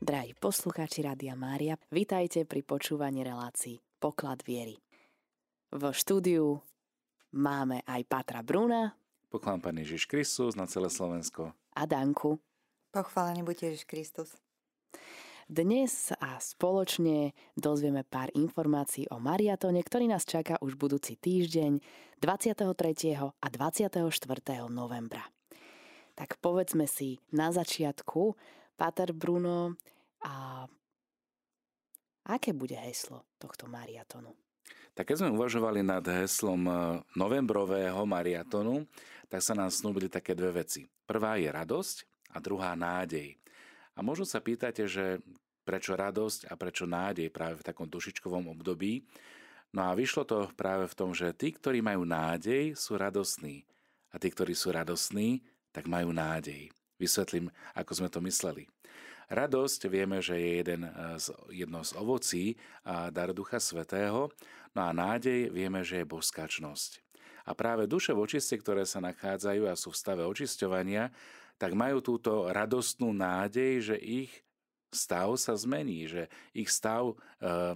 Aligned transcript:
Drahí 0.00 0.32
poslucháči 0.32 1.04
Rádia 1.04 1.36
Mária, 1.36 1.76
vitajte 1.92 2.48
pri 2.48 2.64
počúvaní 2.64 3.20
relácií 3.20 3.84
Poklad 4.00 4.40
viery. 4.48 4.80
V 5.68 5.92
štúdiu 5.92 6.64
máme 7.36 7.84
aj 7.84 8.08
Patra 8.08 8.40
Bruna. 8.40 8.96
Poklad 9.28 9.60
Pán 9.60 9.76
Ježiš 9.76 10.08
Kristus 10.08 10.56
na 10.56 10.64
celé 10.64 10.88
Slovensko. 10.88 11.52
A 11.76 11.84
Danku. 11.84 12.40
Pochválený 12.96 13.44
buď 13.44 13.68
Ježiš 13.68 13.84
Kristus. 13.84 14.40
Dnes 15.44 16.16
a 16.16 16.40
spoločne 16.40 17.36
dozvieme 17.52 18.00
pár 18.00 18.32
informácií 18.32 19.04
o 19.12 19.20
mariatone, 19.20 19.84
ktorý 19.84 20.08
nás 20.08 20.24
čaká 20.24 20.56
už 20.64 20.80
budúci 20.80 21.20
týždeň 21.20 21.76
23. 22.24 22.72
a 23.20 23.46
24. 23.52 24.00
novembra. 24.72 25.28
Tak 26.16 26.40
povedzme 26.40 26.88
si 26.88 27.20
na 27.36 27.52
začiatku, 27.52 28.32
Pater 28.80 29.12
Bruno, 29.12 29.76
a 30.24 30.64
aké 32.24 32.56
bude 32.56 32.80
heslo 32.80 33.28
tohto 33.36 33.68
mariatonu? 33.68 34.32
Tak 34.96 35.12
keď 35.12 35.16
sme 35.20 35.36
uvažovali 35.36 35.84
nad 35.84 36.00
heslom 36.00 36.64
e, 36.64 36.72
novembrového 37.12 38.00
mariatonu, 38.08 38.88
tak 39.28 39.44
sa 39.44 39.52
nám 39.52 39.68
snúbili 39.68 40.08
také 40.08 40.32
dve 40.32 40.64
veci. 40.64 40.88
Prvá 41.04 41.36
je 41.36 41.52
radosť 41.52 41.96
a 42.32 42.40
druhá 42.40 42.72
nádej. 42.72 43.36
A 43.96 44.00
možno 44.00 44.24
sa 44.24 44.40
pýtate, 44.40 44.88
že 44.88 45.20
prečo 45.60 45.92
radosť 45.92 46.48
a 46.48 46.56
prečo 46.56 46.88
nádej 46.88 47.28
práve 47.28 47.60
v 47.60 47.66
takom 47.68 47.84
dušičkovom 47.84 48.48
období. 48.48 49.04
No 49.76 49.86
a 49.86 49.94
vyšlo 49.94 50.24
to 50.24 50.48
práve 50.56 50.88
v 50.88 50.96
tom, 50.96 51.12
že 51.12 51.36
tí, 51.36 51.52
ktorí 51.52 51.84
majú 51.84 52.08
nádej, 52.08 52.74
sú 52.74 52.96
radostní. 52.96 53.68
A 54.10 54.16
tí, 54.16 54.32
ktorí 54.32 54.56
sú 54.56 54.72
radostní, 54.72 55.44
tak 55.70 55.86
majú 55.86 56.10
nádej. 56.16 56.72
Vysvetlím, 57.00 57.48
ako 57.72 57.92
sme 57.96 58.08
to 58.12 58.20
mysleli. 58.20 58.68
Radosť 59.32 59.88
vieme, 59.88 60.20
že 60.20 60.36
je 60.36 60.50
jeden 60.60 60.82
z, 61.16 61.32
jedno 61.54 61.80
z 61.80 61.94
ovocí 61.96 62.44
a 62.84 63.08
dar 63.08 63.32
Ducha 63.32 63.62
Svetého, 63.62 64.28
no 64.76 64.80
a 64.84 64.90
nádej 64.92 65.48
vieme, 65.54 65.80
že 65.80 66.02
je 66.02 66.10
boskačnosť. 66.10 67.00
A 67.48 67.56
práve 67.56 67.88
duše 67.88 68.12
v 68.12 68.26
očiste, 68.26 68.58
ktoré 68.58 68.84
sa 68.84 69.00
nachádzajú 69.00 69.70
a 69.70 69.78
sú 69.78 69.94
v 69.94 70.00
stave 70.02 70.22
očisťovania, 70.26 71.08
tak 71.56 71.72
majú 71.72 72.04
túto 72.04 72.50
radostnú 72.52 73.16
nádej, 73.16 73.94
že 73.94 73.96
ich 73.96 74.32
stav 74.90 75.34
sa 75.38 75.54
zmení, 75.54 76.06
že 76.10 76.22
ich 76.54 76.70
stav 76.70 77.14
eh, 77.14 77.74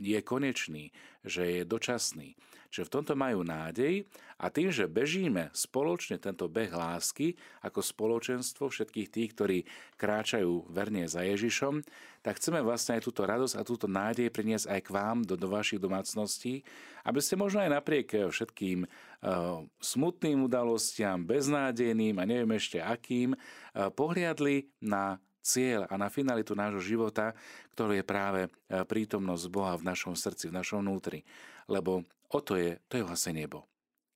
je 0.00 0.18
konečný, 0.24 0.92
že 1.24 1.60
je 1.60 1.62
dočasný. 1.64 2.36
Čiže 2.76 2.92
v 2.92 2.94
tomto 3.00 3.14
majú 3.16 3.40
nádej 3.40 4.04
a 4.36 4.52
tým, 4.52 4.68
že 4.68 4.90
bežíme 4.90 5.48
spoločne 5.56 6.20
tento 6.20 6.44
beh 6.44 6.68
lásky 6.68 7.32
ako 7.64 7.80
spoločenstvo 7.80 8.68
všetkých 8.68 9.08
tých, 9.08 9.30
ktorí 9.32 9.58
kráčajú 9.96 10.68
verne 10.68 11.08
za 11.08 11.24
Ježišom, 11.24 11.80
tak 12.20 12.36
chceme 12.36 12.60
vlastne 12.60 13.00
aj 13.00 13.06
túto 13.08 13.24
radosť 13.24 13.54
a 13.56 13.64
túto 13.64 13.88
nádej 13.88 14.28
priniesť 14.28 14.68
aj 14.68 14.80
k 14.82 14.92
vám 14.92 15.18
do, 15.24 15.40
do 15.40 15.48
vašich 15.48 15.80
domácností, 15.80 16.60
aby 17.06 17.20
ste 17.22 17.40
možno 17.40 17.64
aj 17.64 17.80
napriek 17.80 18.28
všetkým 18.28 18.84
uh, 18.84 19.64
smutným 19.80 20.44
udalostiam, 20.44 21.24
beznádejným 21.24 22.18
a 22.20 22.28
neviem 22.28 22.60
ešte 22.60 22.82
akým, 22.82 23.32
uh, 23.32 23.88
pohliadli 23.88 24.68
na 24.84 25.16
cieľ 25.46 25.86
a 25.86 25.94
na 25.94 26.10
finalitu 26.10 26.58
nášho 26.58 26.82
života, 26.82 27.30
ktorý 27.78 28.02
je 28.02 28.04
práve 28.04 28.40
e, 28.46 28.50
prítomnosť 28.82 29.46
Boha 29.46 29.78
v 29.78 29.86
našom 29.86 30.18
srdci, 30.18 30.50
v 30.50 30.58
našom 30.58 30.82
vnútri. 30.82 31.22
Lebo 31.70 32.02
o 32.34 32.38
to 32.42 32.58
je, 32.58 32.82
to 32.90 32.98
je 32.98 33.06
vlastne 33.06 33.38
nebo. 33.38 33.62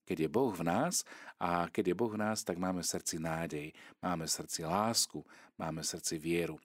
Keď 0.03 0.27
je 0.27 0.31
Boh 0.31 0.51
v 0.51 0.67
nás 0.67 1.06
a 1.39 1.70
keď 1.70 1.95
je 1.95 1.98
Boh 1.98 2.11
v 2.11 2.19
nás, 2.19 2.42
tak 2.42 2.58
máme 2.58 2.83
v 2.83 2.91
srdci 2.91 3.23
nádej, 3.23 3.70
máme 4.03 4.27
v 4.27 4.34
srdci 4.34 4.67
lásku, 4.67 5.23
máme 5.55 5.86
v 5.86 5.91
srdci 5.95 6.19
vieru. 6.19 6.58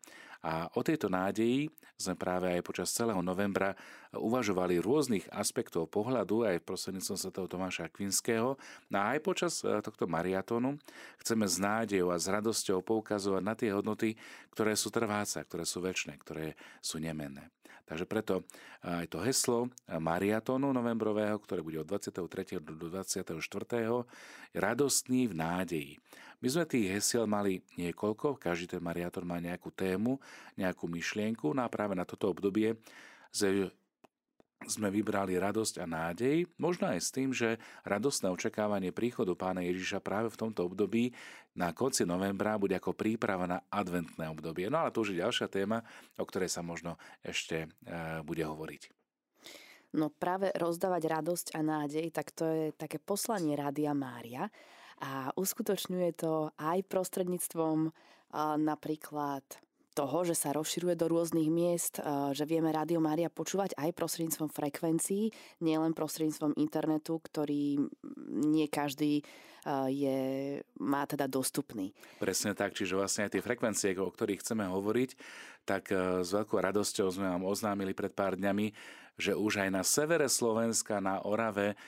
A 0.46 0.70
o 0.78 0.86
tejto 0.86 1.10
nádeji 1.10 1.74
sme 1.98 2.14
práve 2.14 2.54
aj 2.54 2.62
počas 2.62 2.94
celého 2.94 3.18
novembra 3.26 3.74
uvažovali 4.14 4.78
rôznych 4.78 5.26
aspektov 5.34 5.90
pohľadu 5.90 6.46
aj 6.46 6.62
prostredníctvom 6.62 7.18
Sv. 7.18 7.32
Tomáša 7.34 7.90
Akvinského. 7.90 8.54
No 8.94 8.98
a 9.02 9.18
aj 9.18 9.20
počas 9.26 9.66
e, 9.66 9.82
tohto 9.82 10.06
mariatónu 10.06 10.78
chceme 11.18 11.50
s 11.50 11.58
nádejou 11.58 12.14
a 12.14 12.22
s 12.22 12.30
radosťou 12.30 12.86
poukazovať 12.86 13.42
na 13.42 13.58
tie 13.58 13.74
hodnoty, 13.74 14.14
ktoré 14.54 14.78
sú 14.78 14.94
trváca, 14.94 15.42
ktoré 15.42 15.66
sú 15.66 15.82
väčšie, 15.82 16.14
ktoré 16.22 16.54
sú 16.78 17.02
nemenné. 17.02 17.50
Takže 17.84 18.06
preto 18.08 18.48
aj 18.82 19.12
to 19.12 19.20
heslo 19.22 19.60
mariatónu 19.92 20.72
novembrového, 20.72 21.38
ktoré 21.44 21.60
bude 21.60 21.84
od 21.84 21.88
23. 21.92 22.64
do 22.64 22.88
24. 22.90 23.36
je 23.84 24.58
radostný 24.58 25.28
v 25.30 25.34
nádeji. 25.36 25.94
My 26.40 26.48
sme 26.52 26.64
tých 26.68 26.88
hesiel 26.92 27.26
mali 27.26 27.64
niekoľko, 27.76 28.40
každý 28.40 28.78
ten 28.78 28.82
mariatón 28.84 29.26
má 29.26 29.42
nejakú 29.42 29.72
tému, 29.72 30.20
nejakú 30.60 30.86
myšlienku, 30.86 31.56
no 31.56 31.66
a 31.66 31.70
práve 31.72 31.98
na 31.98 32.06
toto 32.06 32.30
obdobie 32.30 32.78
sme 34.66 34.90
vybrali 34.90 35.38
radosť 35.38 35.82
a 35.82 35.86
nádej, 35.86 36.50
možno 36.58 36.90
aj 36.90 37.00
s 37.00 37.10
tým, 37.14 37.30
že 37.32 37.62
radostné 37.86 38.30
očakávanie 38.34 38.92
príchodu 38.92 39.34
pána 39.38 39.64
Ježiša 39.64 40.04
práve 40.04 40.34
v 40.34 40.40
tomto 40.40 40.66
období 40.66 41.14
na 41.56 41.72
konci 41.72 42.04
novembra 42.04 42.60
bude 42.60 42.76
ako 42.76 42.98
príprava 42.98 43.48
na 43.48 43.64
adventné 43.72 44.28
obdobie. 44.28 44.68
No 44.68 44.84
ale 44.84 44.92
to 44.92 45.06
už 45.06 45.16
je 45.16 45.22
ďalšia 45.24 45.48
téma, 45.48 45.80
o 46.20 46.26
ktorej 46.28 46.52
sa 46.52 46.60
možno 46.60 47.00
ešte 47.24 47.66
e, 47.66 47.68
bude 48.28 48.44
hovoriť. 48.44 48.92
No 49.96 50.12
práve 50.12 50.52
rozdávať 50.52 51.04
radosť 51.08 51.48
a 51.56 51.64
nádej, 51.64 52.12
tak 52.12 52.36
to 52.36 52.44
je 52.44 52.66
také 52.76 53.00
poslanie 53.00 53.56
Rádia 53.56 53.96
Mária 53.96 54.52
a 55.00 55.32
uskutočňuje 55.40 56.12
to 56.20 56.52
aj 56.60 56.84
prostredníctvom 56.92 57.96
napríklad 58.60 59.44
toho, 59.96 60.28
že 60.28 60.36
sa 60.36 60.52
rozširuje 60.52 61.00
do 61.00 61.08
rôznych 61.08 61.48
miest, 61.48 62.04
že 62.36 62.44
vieme 62.44 62.68
Rádio 62.76 63.00
Mária 63.00 63.32
počúvať 63.32 63.80
aj 63.80 63.96
prostredníctvom 63.96 64.52
frekvencií, 64.52 65.32
nielen 65.64 65.96
prostredníctvom 65.96 66.60
internetu, 66.60 67.24
ktorý 67.24 67.80
nie 68.44 68.68
každý 68.68 69.24
je, 69.90 70.20
má 70.78 71.10
teda 71.10 71.26
dostupný. 71.26 71.96
Presne 72.22 72.54
tak, 72.54 72.78
čiže 72.78 72.94
vlastne 73.00 73.26
aj 73.26 73.34
tie 73.34 73.42
frekvencie, 73.42 73.98
o 73.98 74.14
ktorých 74.14 74.44
chceme 74.46 74.68
hovoriť, 74.70 75.10
tak 75.66 75.90
s 76.22 76.30
veľkou 76.30 76.62
radosťou 76.62 77.10
sme 77.10 77.32
vám 77.32 77.48
oznámili 77.48 77.98
pred 77.98 78.14
pár 78.14 78.38
dňami, 78.38 78.70
že 79.16 79.32
už 79.32 79.66
aj 79.66 79.70
na 79.74 79.82
severe 79.82 80.28
Slovenska, 80.28 81.00
na 81.02 81.24
Orave, 81.24 81.80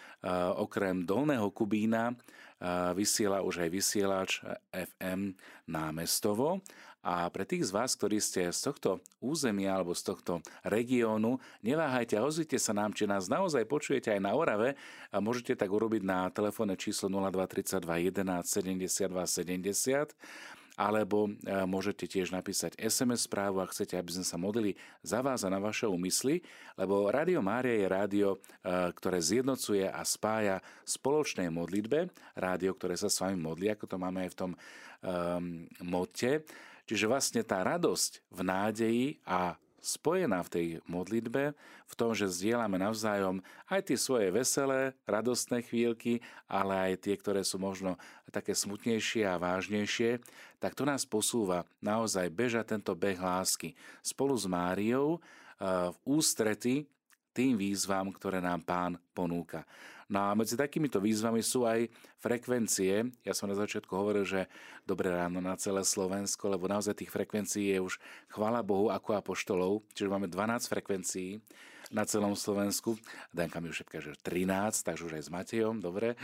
okrem 0.58 1.04
Dolného 1.04 1.52
Kubína, 1.54 2.16
vysiela 2.98 3.46
už 3.46 3.68
aj 3.68 3.70
vysielač 3.70 4.42
FM 4.74 5.38
námestovo. 5.70 6.64
A 7.08 7.32
pre 7.32 7.48
tých 7.48 7.64
z 7.64 7.72
vás, 7.72 7.96
ktorí 7.96 8.20
ste 8.20 8.52
z 8.52 8.68
tohto 8.68 9.00
územia 9.24 9.80
alebo 9.80 9.96
z 9.96 10.12
tohto 10.12 10.44
regiónu, 10.68 11.40
neváhajte 11.64 12.20
a 12.20 12.28
ozvite 12.28 12.60
sa 12.60 12.76
nám, 12.76 12.92
či 12.92 13.08
nás 13.08 13.32
naozaj 13.32 13.64
počujete 13.64 14.12
aj 14.12 14.20
na 14.20 14.36
Orave 14.36 14.76
a 15.08 15.24
môžete 15.24 15.56
tak 15.56 15.72
urobiť 15.72 16.04
na 16.04 16.28
telefónne 16.28 16.76
číslo 16.76 17.08
0232 17.08 18.12
11 18.12 18.44
72 18.44 19.08
70 19.08 20.20
alebo 20.78 21.26
e, 21.26 21.64
môžete 21.66 22.06
tiež 22.06 22.30
napísať 22.30 22.78
SMS 22.78 23.26
správu, 23.26 23.64
ak 23.64 23.74
chcete, 23.74 23.98
aby 23.98 24.14
sme 24.14 24.26
sa 24.28 24.38
modlili 24.38 24.78
za 25.02 25.26
vás 25.26 25.42
a 25.42 25.50
na 25.50 25.58
vaše 25.58 25.90
úmysly, 25.90 26.46
lebo 26.78 27.10
Rádio 27.10 27.42
Mária 27.42 27.82
je 27.82 27.88
rádio, 27.90 28.30
e, 28.36 28.38
ktoré 28.94 29.18
zjednocuje 29.18 29.90
a 29.90 30.04
spája 30.06 30.62
spoločnej 30.86 31.50
modlitbe, 31.50 32.14
rádio, 32.38 32.78
ktoré 32.78 32.94
sa 32.94 33.10
s 33.10 33.18
vami 33.24 33.42
modlí, 33.42 33.74
ako 33.74 33.90
to 33.90 33.98
máme 33.98 34.28
aj 34.28 34.32
v 34.36 34.38
tom 34.38 34.52
um, 34.54 35.66
motte. 35.82 36.46
Čiže 36.88 37.06
vlastne 37.12 37.42
tá 37.44 37.62
radosť 37.68 38.24
v 38.32 38.40
nádeji 38.48 39.06
a 39.28 39.60
spojená 39.88 40.44
v 40.44 40.52
tej 40.52 40.68
modlitbe, 40.90 41.56
v 41.88 41.94
tom, 41.96 42.12
že 42.12 42.28
zdieľame 42.28 42.76
navzájom 42.82 43.40
aj 43.72 43.88
tie 43.88 43.98
svoje 44.00 44.28
veselé, 44.34 44.92
radostné 45.08 45.64
chvíľky, 45.64 46.20
ale 46.50 46.92
aj 46.92 47.08
tie, 47.08 47.16
ktoré 47.16 47.42
sú 47.48 47.62
možno 47.62 47.96
také 48.28 48.52
smutnejšie 48.52 49.24
a 49.24 49.40
vážnejšie, 49.40 50.20
tak 50.60 50.76
to 50.76 50.84
nás 50.84 51.08
posúva 51.08 51.64
naozaj 51.80 52.28
bežať 52.28 52.76
tento 52.76 52.92
beh 52.98 53.20
lásky 53.20 53.78
spolu 54.04 54.36
s 54.36 54.44
Máriou 54.50 55.16
eh, 55.16 55.88
v 55.94 55.98
ústrety 56.04 56.84
tým 57.32 57.54
výzvam, 57.54 58.10
ktoré 58.10 58.42
nám 58.42 58.66
pán 58.66 58.98
ponúka. 59.14 59.62
No 60.08 60.32
a 60.32 60.36
medzi 60.40 60.56
takýmito 60.56 61.04
výzvami 61.04 61.44
sú 61.44 61.68
aj 61.68 61.92
frekvencie. 62.24 63.12
Ja 63.28 63.36
som 63.36 63.52
na 63.52 63.60
začiatku 63.60 63.92
hovoril, 63.92 64.24
že 64.24 64.48
dobré 64.88 65.12
ráno 65.12 65.44
na 65.44 65.60
celé 65.60 65.84
Slovensko, 65.84 66.48
lebo 66.48 66.72
naozaj 66.72 67.04
tých 67.04 67.12
frekvencií 67.12 67.76
je 67.76 67.80
už, 67.84 68.00
chvála 68.32 68.64
Bohu, 68.64 68.88
ako 68.88 69.20
apoštolov. 69.20 69.84
Čiže 69.92 70.08
máme 70.08 70.32
12 70.32 70.72
frekvencií 70.72 71.44
na 71.92 72.08
celom 72.08 72.40
Slovensku. 72.40 72.96
Danka 73.36 73.60
mi 73.60 73.68
už 73.68 73.84
šepka, 73.84 74.00
že 74.00 74.16
13, 74.16 74.88
takže 74.88 75.04
už 75.04 75.14
aj 75.20 75.24
s 75.28 75.32
Matejom, 75.32 75.84
dobre. 75.84 76.16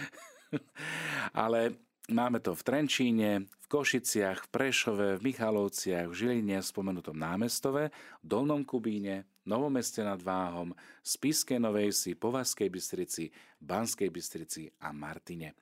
Ale 1.36 1.76
Máme 2.12 2.44
to 2.44 2.52
v 2.52 2.68
Trenčíne, 2.68 3.48
v 3.48 3.66
Košiciach, 3.72 4.44
v 4.44 4.52
Prešove, 4.52 5.08
v 5.16 5.24
Michalovciach, 5.24 6.12
v 6.12 6.18
Žiline, 6.20 6.60
v 6.60 6.68
spomenutom 6.68 7.16
námestove, 7.16 7.96
v 7.96 8.26
Dolnom 8.28 8.68
Kubíne, 8.68 9.24
Novomeste 9.48 10.04
nad 10.04 10.20
Váhom, 10.20 10.76
Spiskej 11.00 11.64
Novej 11.64 11.96
Si, 11.96 12.12
Povazskej 12.20 12.68
Bystrici, 12.68 13.32
Banskej 13.56 14.12
Bystrici 14.12 14.68
a 14.84 14.92
Martine. 14.92 15.56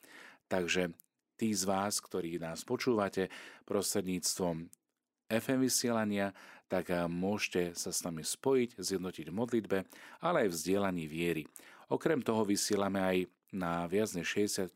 Takže 0.49 0.89
tí 1.37 1.53
z 1.53 1.61
vás, 1.61 2.01
ktorí 2.01 2.41
nás 2.41 2.65
počúvate 2.65 3.29
prostredníctvom 3.69 4.65
FM 5.29 5.59
vysielania, 5.61 6.33
tak 6.65 6.89
môžete 7.05 7.77
sa 7.77 7.93
s 7.93 8.01
nami 8.01 8.25
spojiť, 8.25 8.81
zjednotiť 8.81 9.29
v 9.29 9.37
modlitbe, 9.37 9.77
ale 10.25 10.49
aj 10.49 10.49
v 10.49 10.57
vzdielaní 10.57 11.05
viery. 11.05 11.45
Okrem 11.93 12.25
toho 12.25 12.41
vysielame 12.49 12.97
aj 12.97 13.17
na 13.51 13.87
viac 13.87 14.13
než 14.15 14.35
60% 14.35 14.71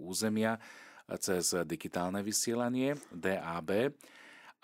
územia 0.00 0.58
cez 1.20 1.52
digitálne 1.68 2.24
vysielanie 2.24 2.96
DAB 3.12 3.92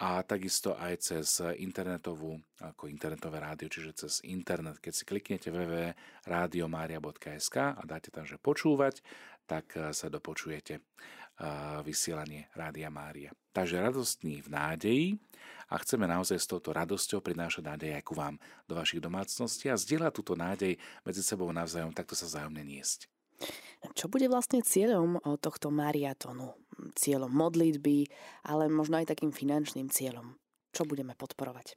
a 0.01 0.25
takisto 0.25 0.73
aj 0.81 0.97
cez 1.05 1.45
internetovú, 1.61 2.41
ako 2.65 2.89
internetové 2.89 3.45
rádio, 3.45 3.69
čiže 3.69 4.09
cez 4.09 4.25
internet. 4.25 4.81
Keď 4.81 4.93
si 4.97 5.05
kliknete 5.05 5.53
www.radiomaria.sk 5.53 7.57
a 7.77 7.83
dáte 7.85 8.09
tam, 8.09 8.25
že 8.25 8.41
počúvať, 8.41 9.05
tak 9.45 9.77
sa 9.93 10.09
dopočujete 10.09 10.81
vysielanie 11.83 12.53
Rádia 12.53 12.93
Mária. 12.93 13.33
Takže 13.51 13.83
radostný 13.83 14.45
v 14.45 14.49
nádeji 14.53 15.07
a 15.73 15.81
chceme 15.81 16.07
naozaj 16.07 16.39
s 16.39 16.47
touto 16.47 16.71
radosťou 16.71 17.25
prinášať 17.25 17.67
nádej 17.67 17.91
aj 17.99 18.05
ku 18.07 18.15
vám 18.15 18.37
do 18.71 18.79
vašich 18.79 19.03
domácností 19.03 19.67
a 19.73 19.81
zdieľať 19.81 20.13
túto 20.15 20.39
nádej 20.39 20.79
medzi 21.03 21.23
sebou 21.25 21.51
navzájom, 21.51 21.97
takto 21.97 22.15
sa 22.15 22.31
zájomne 22.31 22.63
niesť. 22.63 23.11
Čo 23.97 24.13
bude 24.13 24.29
vlastne 24.29 24.61
cieľom 24.61 25.17
tohto 25.41 25.73
mariatonu? 25.73 26.53
Cieľom 26.93 27.33
modlitby, 27.33 28.07
ale 28.45 28.69
možno 28.69 29.01
aj 29.01 29.17
takým 29.17 29.33
finančným 29.33 29.89
cieľom? 29.89 30.37
Čo 30.71 30.85
budeme 30.85 31.17
podporovať? 31.17 31.75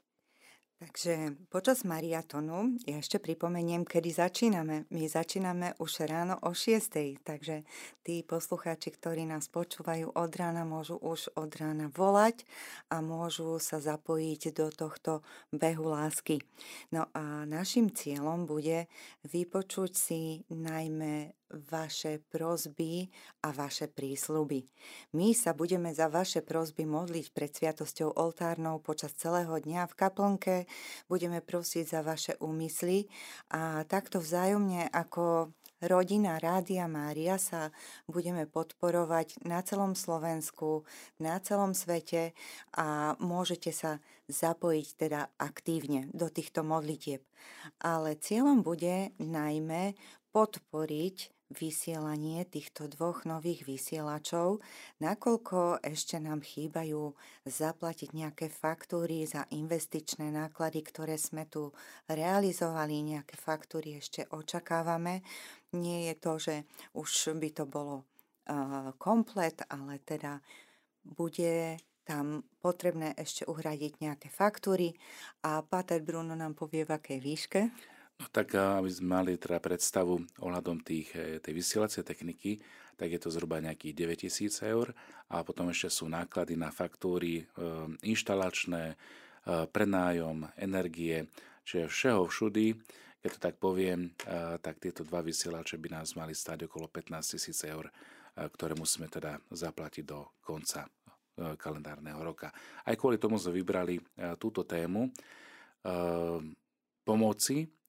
Takže 0.84 1.40
počas 1.48 1.88
mariatonu, 1.88 2.76
ja 2.84 3.00
ešte 3.00 3.16
pripomeniem, 3.16 3.88
kedy 3.88 4.20
začíname. 4.20 4.84
My 4.92 5.08
začíname 5.08 5.80
už 5.80 6.12
ráno 6.12 6.36
o 6.44 6.52
6. 6.52 7.24
Takže 7.24 7.64
tí 8.04 8.20
poslucháči, 8.20 8.92
ktorí 8.92 9.24
nás 9.24 9.48
počúvajú 9.48 10.12
od 10.12 10.32
rána, 10.36 10.68
môžu 10.68 11.00
už 11.00 11.32
od 11.40 11.56
rána 11.56 11.88
volať 11.88 12.44
a 12.92 13.00
môžu 13.00 13.64
sa 13.64 13.80
zapojiť 13.80 14.52
do 14.52 14.68
tohto 14.76 15.24
behu 15.56 15.88
lásky. 15.88 16.44
No 16.92 17.08
a 17.16 17.48
našim 17.48 17.88
cieľom 17.88 18.44
bude 18.44 18.92
vypočuť 19.24 19.92
si 19.96 20.44
najmä 20.52 21.32
vaše 21.70 22.20
prozby 22.34 23.14
a 23.46 23.54
vaše 23.54 23.86
prísľuby. 23.86 24.66
My 25.14 25.38
sa 25.38 25.54
budeme 25.54 25.94
za 25.94 26.10
vaše 26.10 26.42
prozby 26.42 26.90
modliť 26.90 27.26
pred 27.32 27.52
sviatosťou 27.54 28.18
oltárnou 28.18 28.82
počas 28.82 29.14
celého 29.14 29.54
dňa 29.54 29.86
v 29.90 29.98
kaplnke, 29.98 30.56
budeme 31.06 31.40
prosiť 31.40 31.86
za 31.86 32.02
vaše 32.02 32.34
úmysly 32.42 33.06
a 33.54 33.86
takto 33.86 34.18
vzájomne 34.18 34.90
ako 34.90 35.54
rodina 35.84 36.40
Rádia 36.40 36.88
Mária 36.88 37.36
sa 37.36 37.76
budeme 38.08 38.48
podporovať 38.48 39.44
na 39.44 39.60
celom 39.62 39.94
Slovensku, 40.00 40.88
na 41.20 41.38
celom 41.44 41.76
svete 41.76 42.32
a 42.72 43.20
môžete 43.20 43.76
sa 43.76 44.00
zapojiť 44.32 44.88
teda 44.96 45.22
aktívne 45.36 46.08
do 46.16 46.32
týchto 46.32 46.64
modlitieb. 46.64 47.22
Ale 47.84 48.16
cieľom 48.16 48.64
bude 48.64 49.12
najmä 49.20 50.00
podporiť 50.32 51.33
vysielanie 51.54 52.44
týchto 52.50 52.90
dvoch 52.90 53.24
nových 53.30 53.64
vysielačov, 53.70 54.60
nakoľko 55.00 55.86
ešte 55.86 56.18
nám 56.18 56.42
chýbajú 56.42 57.14
zaplatiť 57.46 58.10
nejaké 58.12 58.50
faktúry 58.50 59.24
za 59.30 59.46
investičné 59.54 60.34
náklady, 60.34 60.82
ktoré 60.82 61.16
sme 61.22 61.46
tu 61.46 61.72
realizovali, 62.10 63.16
nejaké 63.16 63.38
faktúry 63.38 64.02
ešte 64.02 64.26
očakávame. 64.34 65.22
Nie 65.78 66.12
je 66.12 66.16
to, 66.18 66.34
že 66.42 66.56
už 66.98 67.38
by 67.38 67.50
to 67.54 67.70
bolo 67.70 68.04
uh, 68.04 68.92
komplet, 68.98 69.62
ale 69.70 70.02
teda 70.02 70.42
bude 71.06 71.78
tam 72.04 72.44
potrebné 72.60 73.16
ešte 73.16 73.48
uhradiť 73.48 74.04
nejaké 74.04 74.28
faktúry 74.28 74.92
a 75.48 75.64
Pater 75.64 76.04
Bruno 76.04 76.36
nám 76.36 76.52
povie, 76.52 76.84
v 76.84 77.00
akej 77.00 77.20
výške. 77.24 77.93
No 78.24 78.32
tak 78.32 78.56
aby 78.56 78.88
sme 78.88 79.20
mali 79.20 79.36
teda 79.36 79.60
predstavu 79.60 80.16
ohľadom 80.40 80.80
tých, 80.80 81.12
e, 81.12 81.44
tej 81.44 81.60
vysielacej 81.60 82.08
techniky, 82.08 82.64
tak 82.96 83.12
je 83.12 83.20
to 83.20 83.28
zhruba 83.28 83.60
nejakých 83.60 84.00
9000 84.00 84.64
eur 84.64 84.96
a 85.28 85.44
potom 85.44 85.68
ešte 85.68 85.92
sú 85.92 86.08
náklady 86.08 86.56
na 86.56 86.72
faktúry 86.72 87.44
e, 87.44 87.62
inštalačné, 88.00 88.96
e, 88.96 88.98
prenájom, 89.68 90.48
energie, 90.56 91.28
čiže 91.68 91.92
všeho 91.92 92.24
všudy. 92.32 92.68
Keď 93.20 93.30
to 93.36 93.40
tak 93.40 93.56
poviem, 93.56 94.12
tak 94.60 94.84
tieto 94.84 95.08
dva 95.08 95.24
vysielače 95.24 95.80
by 95.80 95.96
nás 95.96 96.12
mali 96.12 96.36
stať 96.36 96.68
okolo 96.68 96.92
15 96.92 97.24
tisíc 97.24 97.56
eur, 97.64 97.88
ktoré 98.36 98.76
musíme 98.76 99.08
teda 99.08 99.40
zaplatiť 99.48 100.04
do 100.04 100.28
konca 100.44 100.92
kalendárneho 101.56 102.20
roka. 102.20 102.52
Aj 102.84 102.92
kvôli 103.00 103.16
tomu 103.16 103.40
sme 103.40 103.64
vybrali 103.64 103.96
túto 104.36 104.68
tému 104.68 105.08
pomoci 107.08 107.64
Eh, 107.64 107.83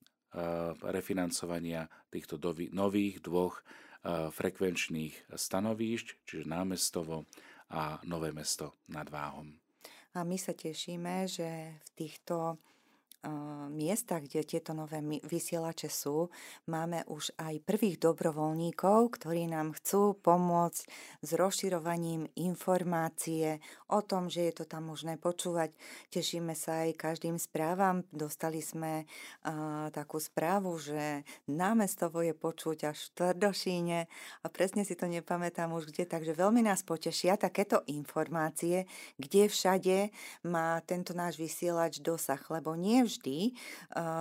refinancovania 0.83 1.87
týchto 2.11 2.39
nových 2.75 3.23
dvoch 3.23 3.63
eh, 3.63 4.31
frekvenčných 4.31 5.35
stanovíšť, 5.35 6.07
čiže 6.27 6.51
námestovo 6.51 7.27
a 7.71 7.99
Nové 8.07 8.31
mesto 8.35 8.79
nad 8.91 9.09
Váhom. 9.09 9.55
A 10.15 10.23
my 10.23 10.39
sa 10.39 10.55
tešíme, 10.55 11.27
že 11.27 11.75
v 11.75 11.89
týchto 11.99 12.63
miestach, 13.73 14.23
kde 14.25 14.45
tieto 14.45 14.77
nové 14.77 15.01
vysielače 15.03 15.89
sú, 15.89 16.29
máme 16.69 17.03
už 17.09 17.35
aj 17.41 17.65
prvých 17.65 17.99
dobrovoľníkov, 17.99 19.19
ktorí 19.19 19.49
nám 19.49 19.75
chcú 19.81 20.15
pomôcť 20.21 20.83
s 21.25 21.31
rozširovaním 21.33 22.29
informácie 22.37 23.59
o 23.89 24.01
tom, 24.05 24.29
že 24.29 24.51
je 24.51 24.53
to 24.61 24.65
tam 24.69 24.93
možné 24.93 25.17
počúvať. 25.17 25.73
Tešíme 26.13 26.53
sa 26.53 26.85
aj 26.85 27.01
každým 27.01 27.41
správam. 27.41 28.05
Dostali 28.13 28.61
sme 28.61 29.05
uh, 29.05 29.89
takú 29.91 30.21
správu, 30.21 30.77
že 30.77 31.25
námestovo 31.49 32.21
je 32.21 32.37
počuť 32.37 32.93
až 32.93 32.99
v 33.09 33.13
Tvrdošíne 33.15 33.99
a 34.43 34.47
presne 34.53 34.85
si 34.85 34.99
to 34.99 35.09
nepamätám 35.09 35.73
už 35.73 35.89
kde, 35.91 36.05
takže 36.05 36.37
veľmi 36.37 36.61
nás 36.61 36.85
potešia 36.85 37.41
takéto 37.41 37.81
informácie, 37.89 38.85
kde 39.17 39.49
všade 39.49 39.99
má 40.45 40.79
tento 40.85 41.17
náš 41.17 41.41
vysielač 41.41 42.05
dosah, 42.05 42.41
lebo 42.51 42.77
nie 42.77 43.07
vždy 43.07 43.14
vždy 43.15 43.55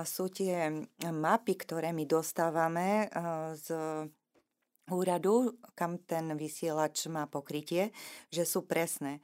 sú 0.05 0.29
tie 0.29 0.85
mapy, 1.01 1.57
ktoré 1.57 1.89
my 1.89 2.05
dostávame 2.05 3.09
z 3.57 3.67
úradu, 4.91 5.55
kam 5.73 5.97
ten 5.97 6.35
vysielač 6.35 7.07
má 7.07 7.23
pokrytie, 7.25 7.95
že 8.29 8.43
sú 8.43 8.67
presné. 8.67 9.23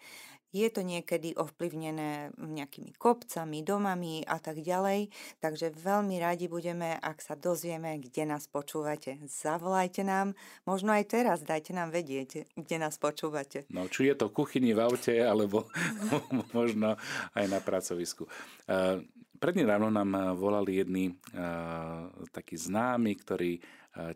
Je 0.49 0.65
to 0.73 0.81
niekedy 0.81 1.37
ovplyvnené 1.37 2.33
nejakými 2.33 2.97
kopcami, 2.97 3.61
domami 3.61 4.25
a 4.25 4.41
tak 4.41 4.65
ďalej, 4.65 5.13
takže 5.37 5.69
veľmi 5.77 6.17
radi 6.17 6.49
budeme, 6.49 6.97
ak 6.97 7.21
sa 7.21 7.37
dozvieme, 7.37 8.01
kde 8.01 8.25
nás 8.25 8.49
počúvate. 8.49 9.21
Zavolajte 9.29 10.01
nám, 10.01 10.33
možno 10.65 10.89
aj 10.89 11.05
teraz 11.05 11.45
dajte 11.45 11.77
nám 11.77 11.93
vedieť, 11.93 12.49
kde 12.57 12.75
nás 12.81 12.97
počúvate. 12.97 13.69
No, 13.69 13.85
či 13.93 14.09
je 14.09 14.17
to 14.17 14.33
v 14.33 14.41
kuchyni, 14.41 14.73
v 14.73 14.89
aute, 14.89 15.21
alebo 15.21 15.69
možno 16.57 16.97
aj 17.37 17.45
na 17.45 17.61
pracovisku. 17.61 18.25
Prednedávno 19.39 19.87
nám 19.87 20.35
volali 20.35 20.83
jedni 20.83 21.15
takí 22.35 22.59
známi, 22.59 23.15
ktorí 23.15 23.63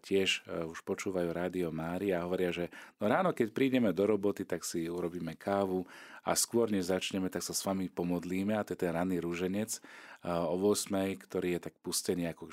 tiež 0.04 0.44
už 0.70 0.80
počúvajú 0.84 1.32
Rádio 1.32 1.72
Mári 1.72 2.12
a 2.12 2.28
hovoria, 2.28 2.52
že 2.52 2.68
no 3.00 3.08
ráno, 3.08 3.32
keď 3.32 3.56
prídeme 3.56 3.90
do 3.96 4.04
roboty, 4.04 4.44
tak 4.44 4.68
si 4.68 4.86
urobíme 4.86 5.34
kávu 5.40 5.88
a 6.24 6.36
skôr 6.36 6.68
než 6.72 6.92
začneme, 6.92 7.28
tak 7.32 7.44
sa 7.44 7.56
s 7.56 7.64
vami 7.64 7.88
pomodlíme. 7.88 8.54
A 8.56 8.64
to 8.64 8.76
je 8.76 8.84
ten 8.84 8.92
ranný 8.92 9.24
rúženec 9.24 9.80
o 10.24 10.56
8, 10.56 10.92
ktorý 11.20 11.58
je 11.58 11.60
tak 11.68 11.76
pustený 11.84 12.32
ako 12.32 12.48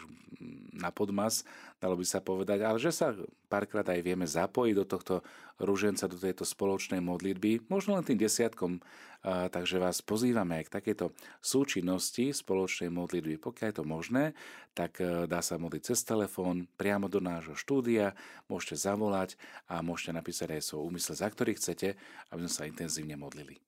na 0.75 0.91
podmas, 0.91 1.47
dalo 1.79 1.95
by 1.95 2.07
sa 2.09 2.19
povedať, 2.25 2.65
ale 2.67 2.83
že 2.83 2.91
sa 2.91 3.15
párkrát 3.47 3.87
aj 3.87 4.01
vieme 4.01 4.27
zapojiť 4.27 4.75
do 4.75 4.87
tohto 4.89 5.15
rúženca, 5.61 6.11
do 6.11 6.17
tejto 6.17 6.43
spoločnej 6.43 6.99
modlitby, 7.05 7.69
možno 7.69 7.95
len 7.95 8.03
tým 8.03 8.19
desiatkom, 8.19 8.81
takže 9.25 9.77
vás 9.77 10.01
pozývame 10.01 10.61
aj 10.61 10.65
k 10.69 10.75
takejto 10.81 11.07
súčinnosti 11.45 12.33
spoločnej 12.33 12.89
modlitby. 12.89 13.37
Pokiaľ 13.37 13.67
je 13.69 13.77
to 13.77 13.85
možné, 13.85 14.25
tak 14.73 15.01
e, 15.05 15.29
dá 15.29 15.45
sa 15.45 15.61
modliť 15.61 15.83
cez 15.93 16.01
telefón, 16.09 16.65
priamo 16.81 17.13
do 17.13 17.21
nášho 17.21 17.53
štúdia, 17.53 18.17
môžete 18.49 18.81
zavolať 18.81 19.37
a 19.69 19.85
môžete 19.85 20.17
napísať 20.17 20.57
aj 20.57 20.63
svoj 20.65 20.89
úmysel, 20.89 21.15
za 21.21 21.29
ktorý 21.29 21.53
chcete, 21.61 22.01
aby 22.33 22.41
sme 22.49 22.53
sa 22.53 22.65
intenzívne 22.65 23.21
modlili. 23.21 23.61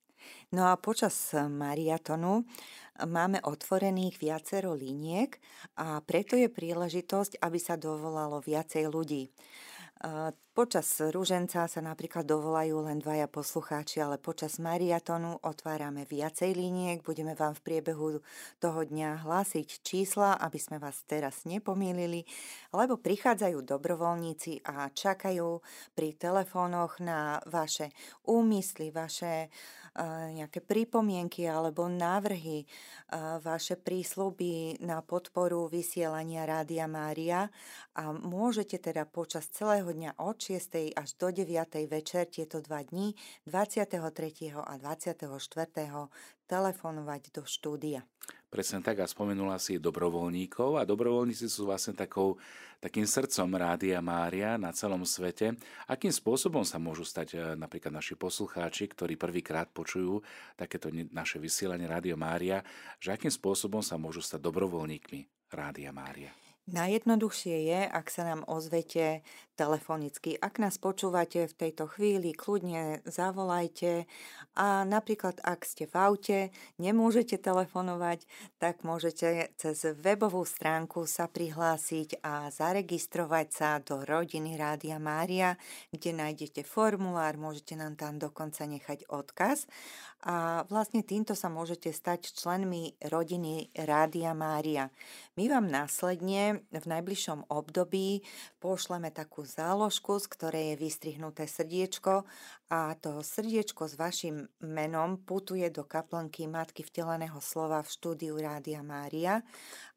No 0.52 0.68
a 0.68 0.78
počas 0.80 1.34
mariatonu 1.34 2.44
máme 3.04 3.40
otvorených 3.42 4.20
viacero 4.20 4.76
liniek 4.76 5.36
a 5.80 6.00
preto 6.04 6.36
je 6.36 6.52
príležitosť, 6.52 7.40
aby 7.40 7.58
sa 7.58 7.80
dovolalo 7.80 8.38
viacej 8.40 8.84
ľudí. 8.88 9.32
Počas 10.52 10.84
rúženca 11.00 11.64
sa 11.64 11.80
napríklad 11.80 12.28
dovolajú 12.28 12.84
len 12.84 13.00
dvaja 13.00 13.24
poslucháči, 13.24 14.04
ale 14.04 14.20
počas 14.20 14.60
mariatonu 14.60 15.40
otvárame 15.40 16.04
viacej 16.04 16.52
liniek. 16.52 17.00
Budeme 17.00 17.32
vám 17.32 17.56
v 17.56 17.64
priebehu 17.64 18.20
toho 18.60 18.80
dňa 18.84 19.24
hlásiť 19.24 19.80
čísla, 19.80 20.36
aby 20.36 20.60
sme 20.60 20.76
vás 20.76 21.08
teraz 21.08 21.48
nepomýlili, 21.48 22.28
lebo 22.68 23.00
prichádzajú 23.00 23.64
dobrovoľníci 23.64 24.68
a 24.68 24.92
čakajú 24.92 25.64
pri 25.96 26.20
telefónoch 26.20 27.00
na 27.00 27.40
vaše 27.48 27.88
úmysly, 28.28 28.92
vaše 28.92 29.48
nejaké 30.32 30.64
pripomienky 30.64 31.44
alebo 31.44 31.84
návrhy, 31.84 32.64
vaše 33.44 33.76
prísľuby 33.76 34.80
na 34.80 35.04
podporu 35.04 35.68
vysielania 35.68 36.48
Rádia 36.48 36.88
Mária 36.88 37.52
a 37.92 38.08
môžete 38.16 38.80
teda 38.80 39.04
počas 39.04 39.52
celého 39.52 39.92
dňa 39.92 40.16
od 40.42 40.58
6. 40.58 40.98
až 40.98 41.14
do 41.22 41.30
9. 41.30 41.86
večer 41.86 42.26
tieto 42.26 42.58
dva 42.58 42.82
dní 42.82 43.14
23. 43.46 43.94
a 44.58 44.74
24. 44.74 45.30
telefonovať 46.50 47.22
do 47.30 47.46
štúdia. 47.46 48.02
Presne 48.50 48.82
tak 48.82 48.98
a 48.98 49.06
spomenula 49.06 49.62
si 49.62 49.78
dobrovoľníkov 49.78 50.82
a 50.82 50.82
dobrovoľníci 50.82 51.46
sú 51.46 51.70
vlastne 51.70 51.94
takou, 51.94 52.42
takým 52.82 53.06
srdcom 53.06 53.54
Rádia 53.54 54.02
Mária 54.02 54.58
na 54.58 54.74
celom 54.74 55.06
svete. 55.06 55.54
Akým 55.86 56.10
spôsobom 56.10 56.66
sa 56.66 56.82
môžu 56.82 57.06
stať 57.06 57.38
e, 57.38 57.54
napríklad 57.54 57.94
naši 57.94 58.18
poslucháči, 58.18 58.90
ktorí 58.90 59.14
prvýkrát 59.14 59.70
počujú 59.70 60.26
takéto 60.58 60.90
naše 61.14 61.38
vysielanie 61.38 61.86
Rádio 61.86 62.18
Mária, 62.18 62.66
že 62.98 63.14
akým 63.14 63.30
spôsobom 63.30 63.78
sa 63.78 63.94
môžu 63.94 64.18
stať 64.18 64.42
dobrovoľníkmi 64.42 65.54
Rádia 65.54 65.94
Mária? 65.94 66.34
Najjednoduchšie 66.70 67.74
je, 67.74 67.80
ak 67.90 68.06
sa 68.06 68.22
nám 68.22 68.46
ozvete 68.46 69.26
telefonicky. 69.62 70.34
Ak 70.42 70.58
nás 70.58 70.74
počúvate 70.74 71.46
v 71.46 71.54
tejto 71.54 71.86
chvíli, 71.86 72.34
kľudne 72.34 72.98
zavolajte 73.06 74.10
a 74.58 74.82
napríklad 74.82 75.38
ak 75.38 75.62
ste 75.62 75.86
v 75.86 75.94
aute, 75.94 76.38
nemôžete 76.82 77.38
telefonovať, 77.38 78.26
tak 78.58 78.82
môžete 78.82 79.54
cez 79.54 79.78
webovú 80.02 80.42
stránku 80.42 81.06
sa 81.06 81.30
prihlásiť 81.30 82.18
a 82.26 82.50
zaregistrovať 82.50 83.46
sa 83.54 83.78
do 83.78 84.02
rodiny 84.02 84.58
Rádia 84.58 84.98
Mária, 84.98 85.54
kde 85.94 86.10
nájdete 86.10 86.66
formulár, 86.66 87.38
môžete 87.38 87.78
nám 87.78 87.94
tam 87.94 88.18
dokonca 88.18 88.66
nechať 88.66 89.06
odkaz 89.14 89.70
a 90.22 90.62
vlastne 90.70 91.02
týmto 91.02 91.34
sa 91.34 91.50
môžete 91.50 91.90
stať 91.90 92.34
členmi 92.34 92.94
rodiny 93.02 93.74
Rádia 93.74 94.34
Mária. 94.38 94.90
My 95.34 95.50
vám 95.50 95.66
následne 95.66 96.62
v 96.70 96.84
najbližšom 96.86 97.50
období 97.50 98.22
pošleme 98.62 99.10
takú 99.10 99.42
záložku, 99.52 100.16
z 100.16 100.26
ktorej 100.32 100.64
je 100.72 100.80
vystrihnuté 100.80 101.44
srdiečko 101.44 102.24
a 102.72 102.96
to 102.96 103.20
srdiečko 103.20 103.84
s 103.84 104.00
vašim 104.00 104.48
menom 104.64 105.20
putuje 105.20 105.68
do 105.68 105.84
kaplnky 105.84 106.48
Matky 106.48 106.80
vteleného 106.80 107.36
slova 107.44 107.84
v 107.84 107.92
štúdiu 107.92 108.40
Rádia 108.40 108.80
Mária 108.80 109.44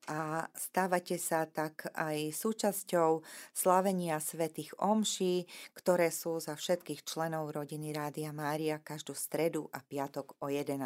a 0.06 0.46
stávate 0.54 1.18
sa 1.18 1.50
tak 1.50 1.90
aj 1.98 2.30
súčasťou 2.30 3.26
slavenia 3.58 4.22
svätých 4.22 4.78
omší, 4.78 5.50
ktoré 5.74 6.14
sú 6.14 6.38
za 6.38 6.54
všetkých 6.54 7.02
členov 7.02 7.50
rodiny 7.50 7.90
Rádia 7.90 8.30
Mária 8.30 8.78
každú 8.78 9.18
stredu 9.18 9.66
a 9.74 9.82
piatok 9.82 10.38
o 10.42 10.50
11. 10.54 10.78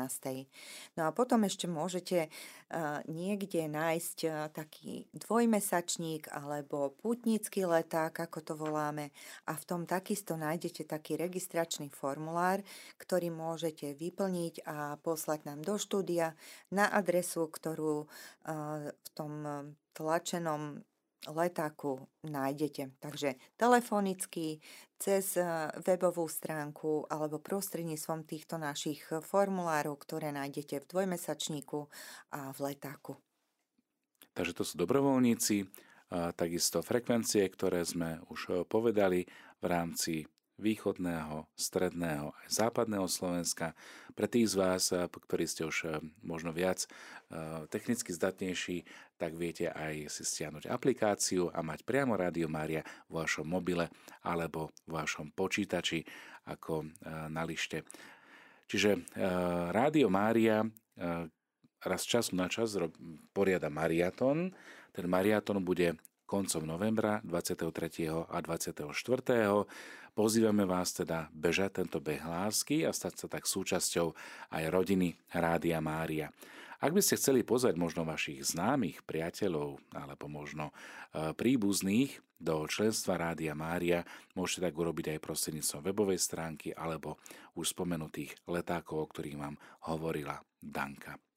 No 0.95 1.07
a 1.07 1.11
potom 1.11 1.43
ešte 1.43 1.67
môžete 1.67 2.31
uh, 2.31 3.03
niekde 3.11 3.67
nájsť 3.67 4.17
uh, 4.23 4.47
taký 4.55 5.11
dvojmesačník 5.11 6.31
alebo 6.31 6.95
putnícky 7.03 7.67
leták, 7.67 8.15
ako 8.15 8.39
to 8.39 8.53
voláme, 8.55 9.11
a 9.47 9.53
v 9.55 9.63
tom 9.67 9.83
takisto 9.83 10.39
nájdete 10.39 10.87
taký 10.87 11.19
registračný 11.19 11.91
formulár, 11.91 12.63
ktorý 12.95 13.35
môžete 13.35 13.99
vyplniť 13.99 14.63
a 14.63 14.95
poslať 14.99 15.43
nám 15.43 15.59
do 15.67 15.75
štúdia 15.75 16.39
na 16.71 16.87
adresu, 16.87 17.47
ktorú 17.51 18.07
v 18.49 19.08
tom 19.13 19.33
eh, 19.45 19.53
tlačenom 19.93 20.81
letáku 21.27 22.07
nájdete. 22.23 22.95
Takže 23.03 23.35
telefonicky, 23.59 24.63
cez 24.97 25.37
eh, 25.37 25.69
webovú 25.83 26.25
stránku 26.27 27.07
alebo 27.11 27.41
prostredníctvom 27.41 28.25
týchto 28.25 28.55
našich 28.57 29.03
formulárov, 29.05 29.99
ktoré 29.99 30.33
nájdete 30.33 30.83
v 30.83 30.89
dvojmesačníku 30.89 31.89
a 32.33 32.51
v 32.55 32.59
letáku. 32.73 33.17
Takže 34.33 34.55
to 34.55 34.63
sú 34.63 34.79
dobrovoľníci, 34.79 35.67
takisto 36.09 36.81
frekvencie, 36.81 37.45
ktoré 37.53 37.85
sme 37.85 38.19
už 38.33 38.39
eh, 38.49 38.55
povedali 38.65 39.25
v 39.61 39.65
rámci 39.65 40.13
východného, 40.59 41.47
stredného 41.55 42.35
aj 42.35 42.47
západného 42.51 43.07
Slovenska. 43.07 43.71
Pre 44.13 44.27
tých 44.27 44.51
z 44.51 44.55
vás, 44.59 44.83
eh, 44.91 45.07
ktorí 45.07 45.47
ste 45.47 45.63
už 45.63 45.77
eh, 45.87 46.03
možno 46.21 46.51
viac 46.51 46.85
eh, 46.85 47.63
technicky 47.71 48.11
zdatnejší, 48.11 48.83
tak 49.15 49.39
viete 49.39 49.71
aj 49.71 50.11
si 50.11 50.23
stiahnuť 50.27 50.67
aplikáciu 50.67 51.47
a 51.51 51.63
mať 51.63 51.87
priamo 51.87 52.19
Rádio 52.19 52.51
Mária 52.51 52.83
v 53.07 53.23
vašom 53.23 53.47
mobile 53.47 53.87
alebo 54.23 54.75
v 54.87 54.99
vašom 54.99 55.35
počítači 55.35 56.07
ako 56.47 56.87
na 57.27 57.43
lište. 57.43 57.83
Čiže 58.71 59.11
Rádio 59.75 60.07
Mária 60.07 60.63
raz 61.83 62.01
času 62.07 62.39
na 62.39 62.47
čas 62.47 62.79
poriada 63.35 63.67
mariaton. 63.67 64.55
Ten 64.95 65.05
mariaton 65.11 65.59
bude 65.61 65.99
koncom 66.29 66.61
novembra 66.61 67.25
23. 67.25 68.29
a 68.29 68.37
24. 68.37 68.85
Pozývame 70.19 70.67
vás 70.67 70.91
teda 70.91 71.31
bežať 71.31 71.79
tento 71.79 72.03
beh 72.03 72.19
lásky 72.19 72.83
a 72.83 72.91
stať 72.91 73.23
sa 73.23 73.27
tak 73.31 73.47
súčasťou 73.47 74.11
aj 74.51 74.63
rodiny 74.67 75.15
Rádia 75.31 75.79
Mária. 75.79 76.27
Ak 76.83 76.91
by 76.91 76.99
ste 76.99 77.15
chceli 77.15 77.47
pozvať 77.47 77.79
možno 77.79 78.03
vašich 78.03 78.43
známych, 78.43 78.99
priateľov 79.07 79.79
alebo 79.95 80.27
možno 80.27 80.75
e, 80.75 81.31
príbuzných 81.31 82.19
do 82.35 82.67
členstva 82.67 83.15
Rádia 83.15 83.55
Mária, 83.55 84.03
môžete 84.35 84.67
tak 84.67 84.75
urobiť 84.75 85.15
aj 85.15 85.23
prostredníctvom 85.23 85.87
webovej 85.87 86.19
stránky 86.19 86.75
alebo 86.75 87.15
už 87.55 87.71
spomenutých 87.71 88.35
letákov, 88.43 88.99
o 88.99 89.07
ktorých 89.07 89.39
vám 89.39 89.55
hovorila 89.87 90.35
Danka. 90.59 91.28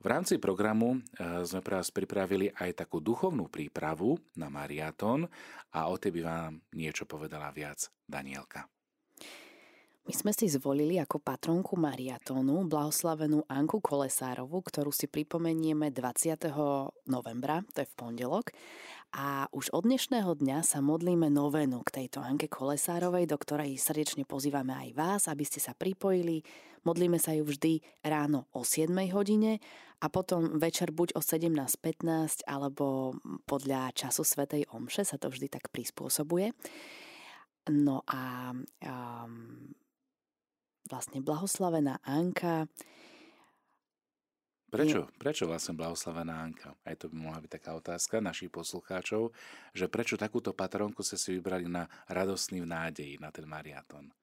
V 0.00 0.06
rámci 0.08 0.40
programu 0.40 0.96
e, 0.96 0.98
sme 1.44 1.60
pre 1.60 1.76
vás 1.76 1.92
pripravili 1.92 2.48
aj 2.48 2.88
takú 2.88 3.04
duchovnú 3.04 3.52
prípravu 3.52 4.16
na 4.32 4.48
mariatón 4.48 5.28
a 5.76 5.92
o 5.92 6.00
tej 6.00 6.16
by 6.16 6.20
vám 6.24 6.52
niečo 6.72 7.04
povedala 7.04 7.52
viac 7.52 7.92
Danielka. 8.08 8.64
My 10.08 10.16
sme 10.16 10.32
si 10.32 10.48
zvolili 10.48 10.96
ako 10.96 11.20
patronku 11.20 11.76
mariatónu 11.76 12.64
blahoslavenú 12.64 13.44
Anku 13.44 13.84
Kolesárovu, 13.84 14.64
ktorú 14.64 14.88
si 14.88 15.04
pripomenieme 15.04 15.92
20. 15.92 16.48
novembra, 17.04 17.60
to 17.76 17.84
je 17.84 17.88
v 17.92 17.94
pondelok. 18.00 18.56
A 19.12 19.52
už 19.52 19.68
od 19.76 19.84
dnešného 19.84 20.32
dňa 20.32 20.64
sa 20.64 20.80
modlíme 20.80 21.28
novenu 21.28 21.84
k 21.84 22.02
tejto 22.02 22.24
Anke 22.24 22.48
Kolesárovej, 22.48 23.28
do 23.28 23.36
ktorej 23.36 23.76
srdečne 23.76 24.24
pozývame 24.24 24.72
aj 24.72 24.90
vás, 24.96 25.22
aby 25.28 25.44
ste 25.44 25.60
sa 25.60 25.76
pripojili. 25.76 26.40
Modlíme 26.84 27.20
sa 27.20 27.36
ju 27.36 27.44
vždy 27.44 27.84
ráno 28.04 28.48
o 28.56 28.64
7 28.64 28.88
hodine 29.12 29.60
a 30.00 30.06
potom 30.08 30.56
večer 30.56 30.90
buď 30.90 31.12
o 31.16 31.20
17.15 31.20 32.48
alebo 32.48 33.12
podľa 33.44 33.92
času 33.92 34.24
Svetej 34.24 34.64
Omše 34.72 35.04
sa 35.04 35.20
to 35.20 35.28
vždy 35.28 35.52
tak 35.52 35.68
prispôsobuje. 35.68 36.56
No 37.68 38.00
a 38.08 38.52
um, 38.56 39.68
vlastne 40.88 41.20
blahoslavená 41.20 42.00
Anka 42.00 42.64
Prečo? 44.70 45.10
Prečo 45.18 45.50
vlastne 45.50 45.74
blahoslavená 45.74 46.46
Anka? 46.46 46.78
Aj 46.86 46.94
to 46.94 47.10
by 47.10 47.16
mohla 47.18 47.42
byť 47.42 47.50
taká 47.58 47.74
otázka 47.74 48.22
našich 48.22 48.54
poslucháčov, 48.54 49.34
že 49.74 49.90
prečo 49.90 50.14
takúto 50.14 50.54
patronku 50.54 51.02
ste 51.02 51.18
si 51.18 51.34
vybrali 51.34 51.66
na 51.66 51.90
radostný 52.06 52.62
v 52.62 52.70
nádeji, 52.70 53.14
na 53.18 53.34
ten 53.34 53.50
mariaton? 53.50 54.14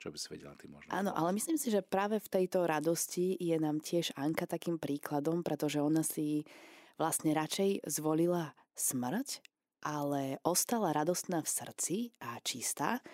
Čo 0.00 0.08
by 0.08 0.16
si 0.16 0.28
vedela 0.32 0.56
ty 0.56 0.64
možno? 0.64 0.88
Áno, 0.88 1.12
ale 1.12 1.36
myslím 1.36 1.60
si, 1.60 1.68
že 1.68 1.84
práve 1.84 2.16
v 2.16 2.32
tejto 2.32 2.64
radosti 2.64 3.36
je 3.36 3.52
nám 3.60 3.84
tiež 3.84 4.16
Anka 4.16 4.48
takým 4.48 4.80
príkladom, 4.80 5.44
pretože 5.44 5.76
ona 5.76 6.00
si 6.00 6.48
vlastne 6.96 7.36
radšej 7.36 7.84
zvolila 7.84 8.56
smrť, 8.72 9.44
ale 9.84 10.40
ostala 10.40 10.96
radostná 10.96 11.44
v 11.44 11.52
srdci 11.52 11.96
a 12.24 12.40
čistá. 12.40 13.04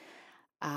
A 0.63 0.73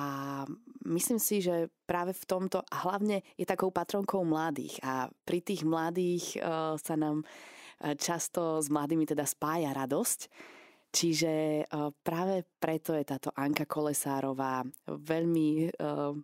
myslím 0.89 1.21
si, 1.21 1.45
že 1.45 1.69
práve 1.85 2.17
v 2.17 2.25
tomto, 2.25 2.65
a 2.67 2.75
hlavne 2.89 3.21
je 3.37 3.45
takou 3.45 3.69
patronkou 3.69 4.25
mladých 4.25 4.81
a 4.83 5.07
pri 5.23 5.39
tých 5.39 5.61
mladých 5.61 6.41
uh, 6.41 6.75
sa 6.75 6.99
nám 6.99 7.21
uh, 7.21 7.93
často 7.95 8.59
s 8.59 8.67
mladými 8.67 9.05
teda 9.05 9.23
spája 9.23 9.71
radosť. 9.77 10.19
Čiže 10.89 11.63
uh, 11.69 11.93
práve 12.01 12.41
preto 12.57 12.97
je 12.97 13.05
táto 13.05 13.29
Anka 13.37 13.69
Kolesárová 13.69 14.65
veľmi 14.89 15.69
uh, 15.69 16.17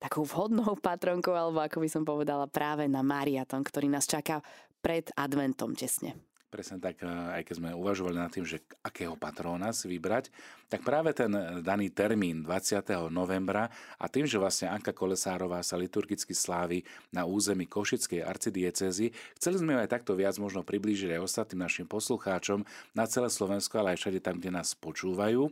takou 0.00 0.24
vhodnou 0.24 0.76
patronkou, 0.80 1.32
alebo 1.32 1.64
ako 1.64 1.80
by 1.80 1.88
som 1.88 2.04
povedala, 2.04 2.48
práve 2.48 2.88
na 2.88 3.00
Mariaton, 3.00 3.64
ktorý 3.64 3.88
nás 3.88 4.04
čaká 4.08 4.44
pred 4.80 5.08
adventom 5.16 5.76
tesne. 5.76 6.16
Presne 6.50 6.82
tak, 6.82 6.98
aj 7.06 7.46
keď 7.46 7.54
sme 7.62 7.70
uvažovali 7.78 8.18
nad 8.18 8.28
tým, 8.28 8.42
že 8.42 8.58
akého 8.82 9.14
patróna 9.14 9.70
si 9.70 9.86
vybrať, 9.86 10.34
tak 10.66 10.82
práve 10.82 11.14
ten 11.14 11.30
daný 11.62 11.94
termín 11.94 12.42
20. 12.42 13.06
novembra 13.08 13.70
a 13.96 14.10
tým, 14.10 14.26
že 14.26 14.34
vlastne 14.34 14.66
Anka 14.66 14.90
Kolesárová 14.90 15.62
sa 15.62 15.78
liturgicky 15.78 16.34
slávi 16.34 16.82
na 17.14 17.22
území 17.22 17.70
Košickej 17.70 18.26
arcidiecezy, 18.26 19.14
chceli 19.38 19.56
sme 19.62 19.78
aj 19.78 19.94
takto 19.94 20.18
viac 20.18 20.34
možno 20.42 20.66
priblížiť 20.66 21.14
aj 21.14 21.22
ostatným 21.22 21.62
našim 21.62 21.86
poslucháčom 21.86 22.66
na 22.98 23.06
celé 23.06 23.30
Slovensko, 23.30 23.78
ale 23.78 23.94
aj 23.94 24.02
všade 24.02 24.18
tam, 24.18 24.42
kde 24.42 24.50
nás 24.50 24.74
počúvajú, 24.74 25.46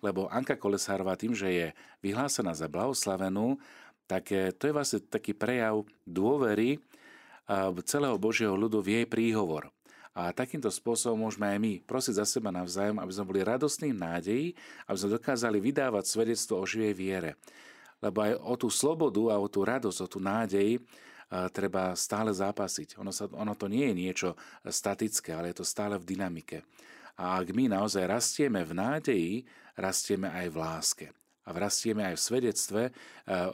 lebo 0.00 0.32
Anka 0.32 0.56
Kolesárová 0.56 1.14
tým, 1.20 1.36
že 1.36 1.48
je 1.52 1.66
vyhlásená 2.00 2.56
za 2.56 2.72
blahoslavenú, 2.72 3.60
tak 4.08 4.32
to 4.32 4.62
je 4.64 4.72
vlastne 4.72 5.04
taký 5.04 5.36
prejav 5.36 5.84
dôvery 6.08 6.80
celého 7.84 8.16
Božieho 8.20 8.56
ľudu 8.56 8.80
v 8.84 9.00
jej 9.00 9.06
príhovor. 9.08 9.72
A 10.16 10.32
takýmto 10.32 10.72
spôsobom 10.72 11.26
môžeme 11.26 11.46
aj 11.50 11.58
my 11.58 11.72
prosiť 11.84 12.14
za 12.20 12.26
seba 12.26 12.48
navzájom, 12.50 12.98
aby 12.98 13.12
sme 13.12 13.28
boli 13.28 13.40
radostní 13.44 13.92
v 13.94 14.00
aby 14.88 14.96
sme 14.98 15.14
dokázali 15.20 15.58
vydávať 15.60 16.04
svedectvo 16.06 16.58
o 16.58 16.64
živej 16.66 16.94
viere. 16.96 17.30
Lebo 17.98 18.22
aj 18.22 18.32
o 18.40 18.54
tú 18.54 18.68
slobodu 18.70 19.34
a 19.34 19.36
o 19.38 19.46
tú 19.50 19.66
radosť, 19.66 19.98
o 20.02 20.08
tú 20.10 20.18
nádej 20.22 20.78
treba 21.52 21.92
stále 21.92 22.32
zápasiť. 22.32 22.96
Ono, 22.96 23.12
sa, 23.12 23.28
ono 23.28 23.52
to 23.52 23.68
nie 23.68 23.92
je 23.92 23.94
niečo 23.94 24.28
statické, 24.64 25.36
ale 25.36 25.52
je 25.52 25.60
to 25.60 25.66
stále 25.66 26.00
v 26.00 26.08
dynamike. 26.08 26.64
A 27.18 27.42
ak 27.42 27.52
my 27.52 27.68
naozaj 27.68 28.06
rastieme 28.06 28.64
v 28.64 28.72
nádeji, 28.72 29.32
rastieme 29.76 30.30
aj 30.30 30.46
v 30.48 30.56
láske. 30.56 31.06
A 31.48 31.56
rastieme 31.56 32.04
aj 32.04 32.20
v 32.20 32.26
svedectve, 32.28 32.82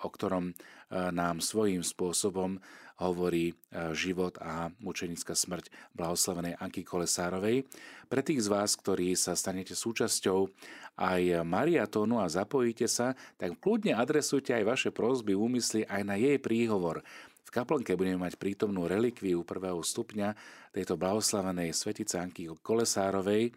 o 0.03 0.09
ktorom 0.11 0.51
nám 0.91 1.39
svojím 1.39 1.87
spôsobom 1.87 2.59
hovorí 3.03 3.51
e, 3.51 3.55
život 3.97 4.39
a 4.39 4.71
mučenická 4.79 5.35
smrť 5.35 5.71
blahoslavenej 5.99 6.55
Anky 6.63 6.87
Kolesárovej. 6.87 7.67
Pre 8.07 8.21
tých 8.23 8.47
z 8.47 8.49
vás, 8.51 8.79
ktorí 8.79 9.19
sa 9.19 9.35
stanete 9.35 9.75
súčasťou 9.75 10.47
aj 10.95 11.43
mariatónu 11.43 12.23
a 12.23 12.31
zapojíte 12.31 12.87
sa, 12.87 13.19
tak 13.35 13.59
kľudne 13.59 13.99
adresujte 13.99 14.55
aj 14.55 14.65
vaše 14.65 14.91
prosby, 14.95 15.35
úmysly 15.35 15.83
aj 15.91 16.03
na 16.07 16.15
jej 16.15 16.39
príhovor. 16.39 17.03
V 17.43 17.51
kaplnke 17.51 17.99
budeme 17.99 18.23
mať 18.23 18.39
prítomnú 18.39 18.87
relikviu 18.87 19.43
prvého 19.43 19.83
stupňa 19.83 20.35
tejto 20.71 20.95
blahoslavenej 20.95 21.75
svetice 21.75 22.23
Anky 22.23 22.47
Kolesárovej, 22.63 23.51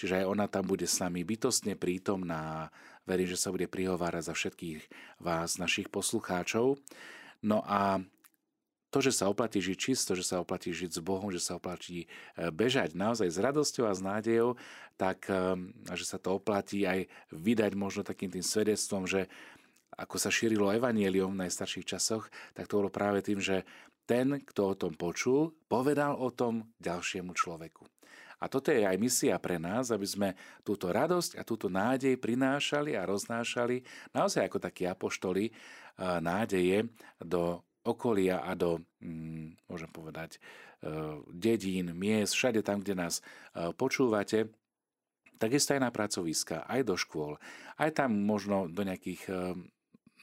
čiže 0.00 0.22
aj 0.22 0.26
ona 0.28 0.46
tam 0.46 0.64
bude 0.68 0.84
s 0.88 1.00
nami 1.00 1.24
bytostne 1.24 1.74
prítomná. 1.74 2.70
Verím, 3.02 3.26
že 3.26 3.40
sa 3.40 3.50
bude 3.50 3.66
prihovárať 3.66 4.30
za 4.30 4.34
všetkých 4.34 4.78
vás, 5.18 5.58
našich 5.58 5.90
poslucháčov. 5.90 6.78
No 7.42 7.66
a 7.66 7.98
to, 8.92 9.00
že 9.00 9.16
sa 9.16 9.32
oplatí 9.32 9.58
žiť 9.64 9.78
čisto, 9.80 10.12
že 10.12 10.20
sa 10.20 10.44
oplatí 10.44 10.68
žiť 10.68 11.00
s 11.00 11.00
Bohom, 11.00 11.32
že 11.32 11.40
sa 11.40 11.56
oplatí 11.56 12.04
e, 12.04 12.06
bežať 12.52 12.92
naozaj 12.92 13.32
s 13.32 13.40
radosťou 13.40 13.88
a 13.88 13.96
s 13.96 14.04
nádejou, 14.04 14.60
tak 15.00 15.32
e, 15.32 15.56
že 15.96 16.04
sa 16.04 16.20
to 16.20 16.36
oplatí 16.36 16.84
aj 16.84 17.08
vydať 17.32 17.72
možno 17.72 18.04
takým 18.04 18.28
tým 18.28 18.44
svedectvom, 18.44 19.08
že 19.08 19.32
ako 19.96 20.16
sa 20.20 20.28
šírilo 20.28 20.68
evanielium 20.68 21.32
v 21.32 21.48
najstarších 21.48 21.88
časoch, 21.88 22.28
tak 22.52 22.68
to 22.68 22.84
bolo 22.84 22.92
práve 22.92 23.24
tým, 23.24 23.40
že 23.40 23.64
ten, 24.04 24.44
kto 24.44 24.76
o 24.76 24.78
tom 24.78 24.92
počul, 24.92 25.56
povedal 25.72 26.12
o 26.20 26.28
tom 26.28 26.68
ďalšiemu 26.76 27.32
človeku. 27.32 27.91
A 28.42 28.50
toto 28.50 28.74
je 28.74 28.82
aj 28.82 28.98
misia 28.98 29.38
pre 29.38 29.62
nás, 29.62 29.94
aby 29.94 30.02
sme 30.02 30.28
túto 30.66 30.90
radosť 30.90 31.38
a 31.38 31.46
túto 31.46 31.70
nádej 31.70 32.18
prinášali 32.18 32.98
a 32.98 33.06
roznášali 33.06 33.86
naozaj 34.10 34.50
ako 34.50 34.58
takí 34.58 34.82
apoštoli 34.90 35.54
nádeje 36.20 36.90
do 37.22 37.62
okolia 37.82 38.42
a 38.42 38.54
do, 38.54 38.78
mm, 39.02 39.66
môžem 39.66 39.90
povedať, 39.90 40.38
e, 40.38 40.40
dedín, 41.34 41.90
miest, 41.98 42.38
všade 42.38 42.62
tam, 42.62 42.78
kde 42.78 42.94
nás 42.94 43.18
e, 43.18 43.74
počúvate, 43.74 44.54
takisto 45.42 45.74
aj 45.74 45.82
na 45.82 45.90
pracoviska, 45.90 46.62
aj 46.70 46.80
do 46.86 46.94
škôl, 46.94 47.42
aj 47.82 47.90
tam 47.98 48.14
možno 48.14 48.70
do 48.70 48.86
nejakých 48.86 49.22
e, 49.26 49.32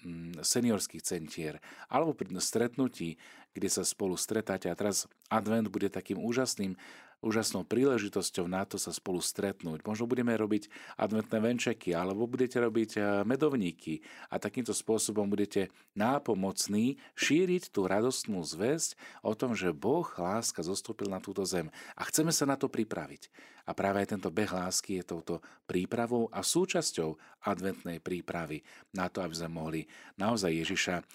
mm, 0.08 0.40
seniorských 0.40 1.04
centier, 1.04 1.60
alebo 1.92 2.16
pri 2.16 2.32
stretnutí, 2.40 3.20
kde 3.52 3.68
sa 3.68 3.84
spolu 3.84 4.16
stretáte. 4.16 4.72
A 4.72 4.80
teraz 4.80 5.12
advent 5.28 5.68
bude 5.68 5.92
takým 5.92 6.16
úžasným 6.16 6.80
úžasnou 7.20 7.68
príležitosťou 7.68 8.48
na 8.48 8.64
to 8.64 8.80
sa 8.80 8.96
spolu 8.96 9.20
stretnúť. 9.20 9.84
Možno 9.84 10.08
budeme 10.08 10.32
robiť 10.36 10.72
adventné 10.96 11.38
venčeky, 11.40 11.92
alebo 11.92 12.28
budete 12.28 12.60
robiť 12.60 12.92
eh, 12.98 13.04
medovníky 13.28 14.04
a 14.32 14.40
takýmto 14.40 14.72
spôsobom 14.72 15.28
budete 15.28 15.72
nápomocní 15.96 17.00
šíriť 17.20 17.72
tú 17.76 17.86
radostnú 17.86 18.42
zväzť 18.44 18.96
o 19.24 19.36
tom, 19.36 19.54
že 19.54 19.76
Boh 19.76 20.08
láska 20.16 20.64
zostúpil 20.64 21.12
na 21.12 21.20
túto 21.20 21.44
zem. 21.44 21.68
A 22.00 22.08
chceme 22.08 22.32
sa 22.32 22.48
na 22.48 22.56
to 22.56 22.72
pripraviť. 22.72 23.28
A 23.70 23.78
práve 23.78 24.02
aj 24.02 24.18
tento 24.18 24.34
beh 24.34 24.50
lásky 24.50 24.98
je 24.98 25.14
touto 25.14 25.46
prípravou 25.70 26.26
a 26.34 26.42
súčasťou 26.42 27.20
adventnej 27.46 28.02
prípravy 28.02 28.66
na 28.98 29.12
to, 29.14 29.22
aby 29.22 29.36
sme 29.38 29.52
mohli 29.54 29.82
naozaj 30.18 30.50
Ježiša 30.50 30.96
eh, 30.98 31.06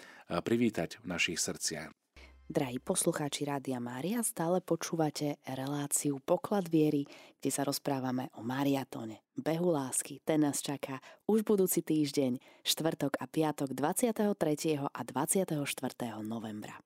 privítať 0.44 1.00
v 1.00 1.06
našich 1.08 1.40
srdciach. 1.40 2.03
Drahí 2.44 2.76
poslucháči 2.76 3.48
Rádia 3.48 3.80
Mária, 3.80 4.20
stále 4.20 4.60
počúvate 4.60 5.40
reláciu 5.48 6.20
Poklad 6.20 6.68
viery, 6.68 7.08
kde 7.40 7.48
sa 7.48 7.64
rozprávame 7.64 8.28
o 8.36 8.44
mariatone, 8.44 9.24
behu 9.32 9.72
lásky. 9.72 10.20
Ten 10.28 10.44
nás 10.44 10.60
čaká 10.60 11.00
už 11.24 11.40
budúci 11.40 11.80
týždeň, 11.80 12.36
štvrtok 12.60 13.16
a 13.16 13.24
piatok 13.24 13.72
23. 13.72 14.28
a 14.76 15.00
24. 15.00 15.56
novembra. 16.20 16.76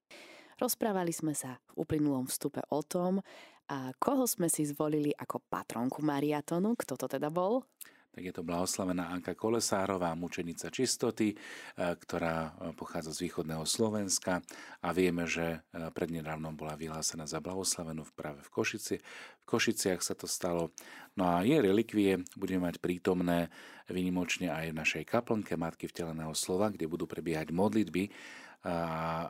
Rozprávali 0.63 1.11
sme 1.11 1.35
sa 1.35 1.59
v 1.75 1.83
uplynulom 1.83 2.31
vstupe 2.31 2.63
o 2.71 2.79
tom, 2.87 3.19
a 3.67 3.91
koho 3.99 4.31
sme 4.31 4.47
si 4.47 4.63
zvolili 4.63 5.11
ako 5.11 5.43
patronku 5.43 6.07
mariatonu, 6.07 6.79
kto 6.79 6.95
to 6.95 7.19
teda 7.19 7.35
bol? 7.35 7.67
Tak 8.13 8.23
je 8.25 8.35
to 8.35 8.43
blahoslavená 8.43 9.15
Anka 9.15 9.37
Kolesárová, 9.37 10.17
mučenica 10.19 10.73
čistoty, 10.73 11.33
e, 11.33 11.37
ktorá 11.77 12.51
e, 12.51 12.75
pochádza 12.75 13.15
z 13.15 13.29
východného 13.29 13.63
Slovenska 13.63 14.43
a 14.83 14.89
vieme, 14.91 15.29
že 15.29 15.63
e, 15.71 15.89
prednedávnom 15.93 16.57
bola 16.57 16.75
vyhlásená 16.75 17.29
za 17.29 17.39
blahoslavenú 17.39 18.09
práve 18.17 18.43
v 18.43 18.51
Košici. 18.51 18.97
V 19.43 19.45
Košiciach 19.47 20.01
sa 20.03 20.19
to 20.19 20.27
stalo. 20.27 20.75
No 21.15 21.31
a 21.31 21.45
jej 21.45 21.61
relikvie 21.61 22.25
budeme 22.35 22.67
mať 22.67 22.81
prítomné 22.81 23.53
vynimočne 23.87 24.51
aj 24.51 24.73
v 24.73 24.79
našej 24.83 25.05
kaplnke 25.07 25.55
Matky 25.55 25.87
vteleného 25.87 26.33
slova, 26.33 26.73
kde 26.73 26.91
budú 26.91 27.07
prebiehať 27.07 27.55
modlitby 27.55 28.11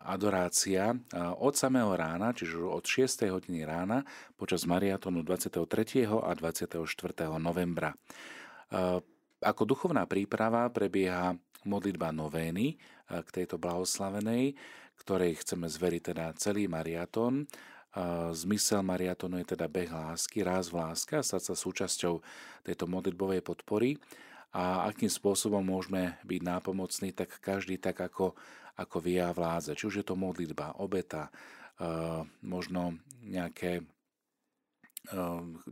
adorácia 0.09 0.97
od 1.37 1.53
samého 1.53 1.93
rána, 1.93 2.33
čiže 2.33 2.65
od 2.65 2.81
6. 2.81 3.29
hodiny 3.29 3.61
rána 3.69 4.01
počas 4.41 4.65
mariatonu 4.65 5.21
23. 5.21 6.09
a 6.09 6.33
24. 6.33 6.81
novembra. 7.37 7.93
Ako 9.39 9.63
duchovná 9.65 10.05
príprava 10.05 10.67
prebieha 10.69 11.39
modlitba 11.63 12.11
novény 12.11 12.79
k 13.09 13.29
tejto 13.31 13.57
blahoslavenej, 13.57 14.55
ktorej 14.99 15.41
chceme 15.43 15.71
zveriť 15.71 16.03
teda 16.13 16.27
celý 16.37 16.67
mariatón. 16.67 17.47
Zmysel 18.35 18.85
mariatonu 18.85 19.41
je 19.43 19.57
teda 19.57 19.67
beh 19.67 19.91
lásky, 19.91 20.45
raz 20.45 20.69
v 20.69 20.85
láske 20.85 21.19
a 21.19 21.25
stať 21.25 21.43
sa 21.51 21.55
súčasťou 21.57 22.21
tejto 22.67 22.85
modlitbovej 22.85 23.41
podpory. 23.43 23.97
A 24.53 24.89
akým 24.89 25.13
spôsobom 25.13 25.61
môžeme 25.61 26.17
byť 26.25 26.41
nápomocní, 26.41 27.13
tak 27.13 27.37
každý 27.41 27.77
tak, 27.77 28.01
ako, 28.01 28.33
ako 28.81 28.97
vie 29.01 29.21
a 29.21 29.33
vládze. 29.33 29.77
Či 29.77 29.85
už 29.89 29.95
je 30.03 30.07
to 30.07 30.17
modlitba, 30.17 30.81
obeta, 30.81 31.29
možno 32.41 32.97
nejaké 33.25 33.85
Ehm, 33.85 33.98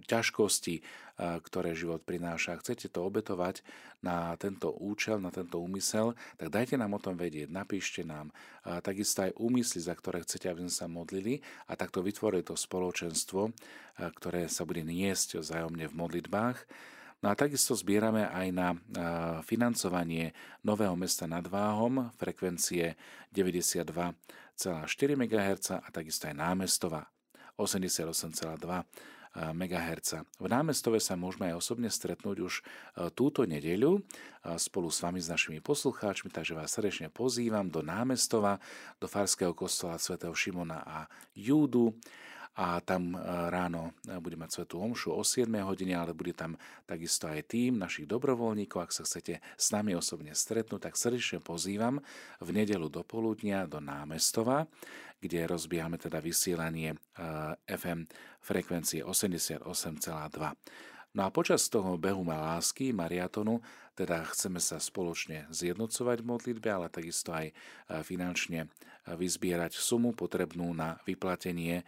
ťažkosti, 0.09 0.81
ktoré 1.17 1.73
život 1.77 2.05
prináša, 2.05 2.61
chcete 2.61 2.89
to 2.93 3.05
obetovať 3.05 3.61
na 4.05 4.37
tento 4.37 4.73
účel, 4.73 5.17
na 5.21 5.33
tento 5.33 5.61
úmysel, 5.61 6.13
tak 6.37 6.53
dajte 6.53 6.77
nám 6.77 6.97
o 6.97 7.01
tom 7.01 7.17
vedieť, 7.17 7.49
napíšte 7.49 8.05
nám 8.05 8.33
takisto 8.85 9.25
aj 9.25 9.37
úmysly, 9.41 9.81
za 9.81 9.97
ktoré 9.97 10.21
chcete, 10.25 10.49
aby 10.49 10.69
sme 10.69 10.75
sa 10.75 10.87
modlili 10.89 11.41
a 11.69 11.77
takto 11.77 12.05
vytvorili 12.05 12.45
to 12.45 12.57
spoločenstvo, 12.57 13.53
ktoré 13.97 14.49
sa 14.49 14.69
bude 14.69 14.85
niesť 14.85 15.41
vzájomne 15.41 15.89
v 15.89 15.95
modlitbách. 15.97 16.59
No 17.25 17.33
a 17.33 17.35
takisto 17.35 17.73
zbierame 17.73 18.29
aj 18.29 18.47
na 18.53 18.77
financovanie 19.41 20.37
nového 20.61 20.93
mesta 21.01 21.25
nad 21.25 21.49
Váhom, 21.49 22.13
frekvencie 22.21 22.93
92,4 23.33 24.13
MHz 25.17 25.81
a 25.81 25.89
takisto 25.89 26.29
aj 26.29 26.37
námestova 26.37 27.09
88,2 27.57 29.26
MHz. 29.37 30.25
V 30.41 30.49
námestove 30.49 30.97
sa 30.97 31.13
môžeme 31.13 31.53
aj 31.53 31.61
osobne 31.61 31.93
stretnúť 31.93 32.37
už 32.41 32.55
e, 32.61 32.63
túto 33.13 33.45
nedeľu 33.45 34.01
e, 34.01 34.57
spolu 34.57 34.89
s 34.89 35.05
vami, 35.05 35.21
s 35.21 35.29
našimi 35.29 35.61
poslucháčmi, 35.61 36.33
takže 36.33 36.57
vás 36.57 36.73
srdečne 36.73 37.13
pozývam 37.13 37.69
do 37.69 37.85
námestova, 37.85 38.57
do 38.97 39.05
Farského 39.05 39.53
kostola 39.53 40.01
svätého 40.01 40.33
Šimona 40.33 40.81
a 40.81 40.99
Júdu 41.37 41.93
a 42.57 42.81
tam 42.81 43.13
ráno 43.53 43.93
bude 44.25 44.41
mať 44.41 44.65
svetú 44.65 44.81
omšu 44.81 45.13
o 45.13 45.21
7 45.21 45.45
hodine, 45.61 45.93
ale 45.93 46.17
bude 46.17 46.33
tam 46.33 46.57
takisto 46.89 47.29
aj 47.29 47.53
tým 47.53 47.77
našich 47.77 48.09
dobrovoľníkov. 48.09 48.81
Ak 48.81 48.97
sa 48.97 49.05
chcete 49.05 49.45
s 49.61 49.67
nami 49.77 49.93
osobne 49.93 50.33
stretnúť, 50.33 50.89
tak 50.89 50.97
srdečne 50.97 51.45
pozývam 51.45 52.01
v 52.41 52.49
nedelu 52.57 52.89
do 52.89 53.05
poludnia 53.05 53.69
do 53.69 53.77
námestova, 53.85 54.65
kde 55.21 55.45
rozbiehame 55.45 56.01
teda 56.01 56.21
vysielanie 56.25 56.97
FM 57.69 58.09
frekvencie 58.41 59.05
88,2. 59.05 59.61
No 61.17 61.25
a 61.25 61.33
počas 61.33 61.73
toho 61.73 61.97
behu 61.97 62.21
lásky, 62.29 62.93
mariatonu, 62.93 63.65
teda 63.97 64.21
chceme 64.29 64.61
sa 64.61 64.77
spoločne 64.77 65.49
zjednocovať 65.49 66.21
v 66.21 66.29
modlitbe, 66.29 66.69
ale 66.69 66.93
takisto 66.93 67.33
aj 67.33 67.49
e, 67.49 67.55
finančne 68.05 68.69
e, 68.69 69.17
vyzbierať 69.17 69.73
sumu 69.81 70.13
potrebnú 70.13 70.77
na 70.77 71.01
vyplatenie 71.09 71.81
e, 71.81 71.85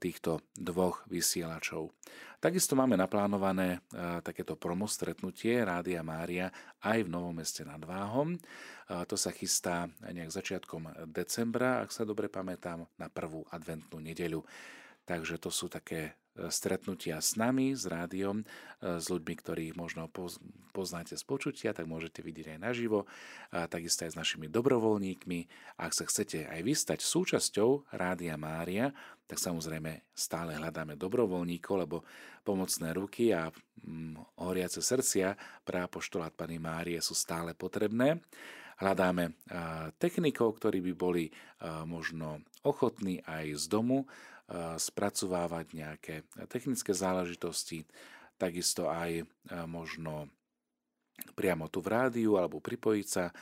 týchto 0.00 0.40
dvoch 0.56 1.04
vysielačov. 1.12 1.92
Takisto 2.40 2.76
máme 2.76 2.92
naplánované 3.00 3.80
takéto 4.20 4.52
promo 4.52 4.84
stretnutie 4.84 5.64
Rádia 5.64 6.04
Mária 6.04 6.52
aj 6.84 7.08
v 7.08 7.08
Novom 7.08 7.32
meste 7.32 7.64
nad 7.64 7.80
Váhom. 7.80 8.36
To 8.84 9.16
sa 9.16 9.32
chystá 9.32 9.88
nejak 10.04 10.28
začiatkom 10.28 11.08
decembra, 11.08 11.80
ak 11.80 11.88
sa 11.88 12.04
dobre 12.04 12.28
pamätám, 12.28 12.84
na 13.00 13.08
prvú 13.08 13.48
adventnú 13.48 13.96
nedeľu. 13.96 14.44
Takže 15.04 15.36
to 15.36 15.52
sú 15.52 15.68
také 15.68 16.16
e, 16.32 16.48
stretnutia 16.48 17.20
s 17.20 17.36
nami, 17.36 17.76
s 17.76 17.84
rádiom, 17.84 18.40
e, 18.40 18.44
s 18.96 19.12
ľuďmi, 19.12 19.34
ktorých 19.36 19.72
možno 19.76 20.08
poznáte 20.72 21.12
z 21.12 21.24
počutia, 21.28 21.76
tak 21.76 21.84
môžete 21.84 22.24
vidieť 22.24 22.56
aj 22.56 22.60
naživo, 22.64 23.04
a 23.52 23.68
takisto 23.68 24.08
aj 24.08 24.16
s 24.16 24.20
našimi 24.20 24.48
dobrovoľníkmi. 24.48 25.38
Ak 25.76 25.92
sa 25.92 26.08
chcete 26.08 26.48
aj 26.48 26.60
vystať 26.64 27.04
súčasťou 27.04 27.92
Rádia 27.92 28.40
Mária, 28.40 28.96
tak 29.28 29.40
samozrejme 29.40 30.08
stále 30.16 30.56
hľadáme 30.56 30.96
dobrovoľníkov, 30.96 31.74
lebo 31.84 32.04
pomocné 32.44 32.96
ruky 32.96 33.36
a 33.36 33.52
mm, 33.84 34.40
horiace 34.40 34.80
srdcia 34.80 35.36
pre 35.68 35.84
apoštolát 35.84 36.32
Pany 36.32 36.56
Márie 36.56 37.00
sú 37.04 37.12
stále 37.12 37.52
potrebné. 37.52 38.24
Hľadáme 38.74 39.38
technikov, 40.02 40.58
ktorí 40.58 40.82
by 40.82 40.92
boli 40.98 41.30
možno 41.86 42.42
ochotní 42.66 43.22
aj 43.22 43.54
z 43.54 43.64
domu 43.70 44.10
spracovávať 44.76 45.66
nejaké 45.72 46.14
technické 46.52 46.92
záležitosti, 46.92 47.88
takisto 48.36 48.92
aj 48.92 49.24
možno 49.64 50.28
priamo 51.38 51.70
tu 51.70 51.80
v 51.80 51.88
rádiu 51.94 52.36
alebo 52.36 52.60
pripojiť 52.60 53.06
sa 53.06 53.32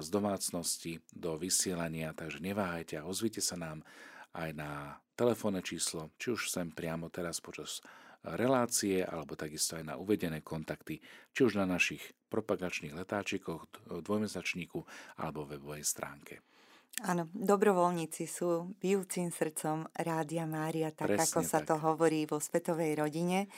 z 0.00 0.08
domácnosti 0.12 1.00
do 1.12 1.38
vysielania, 1.40 2.12
takže 2.12 2.44
neváhajte 2.44 3.00
a 3.00 3.08
ozvite 3.08 3.40
sa 3.40 3.56
nám 3.56 3.80
aj 4.32 4.50
na 4.56 5.00
telefónne 5.16 5.60
číslo, 5.60 6.12
či 6.16 6.32
už 6.32 6.48
sem 6.48 6.72
priamo 6.72 7.12
teraz 7.12 7.40
počas 7.40 7.84
relácie, 8.22 9.02
alebo 9.02 9.34
takisto 9.34 9.76
aj 9.76 9.84
na 9.88 9.94
uvedené 9.98 10.40
kontakty, 10.46 11.02
či 11.34 11.40
už 11.42 11.58
na 11.58 11.66
našich 11.66 12.00
propagačných 12.30 12.94
letáčikoch, 12.94 13.66
dvojmesačníku 14.00 14.80
alebo 15.18 15.44
webovej 15.44 15.84
stránke. 15.84 16.40
Áno, 17.00 17.24
dobrovoľníci 17.32 18.28
sú 18.28 18.76
bijúcim 18.76 19.32
srdcom 19.32 19.88
Rádia 19.96 20.44
Mária, 20.44 20.92
tak 20.92 21.16
Presne 21.16 21.24
ako 21.24 21.40
sa 21.40 21.64
tak. 21.64 21.72
to 21.72 21.74
hovorí 21.80 22.28
vo 22.28 22.36
svetovej 22.36 23.00
rodine. 23.00 23.48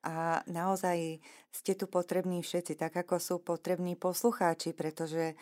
A 0.00 0.40
naozaj 0.48 1.20
ste 1.50 1.74
tu 1.74 1.90
potrební 1.90 2.46
všetci, 2.46 2.78
tak 2.78 2.94
ako 2.94 3.18
sú 3.18 3.34
potrební 3.42 3.98
poslucháči, 3.98 4.70
pretože 4.70 5.34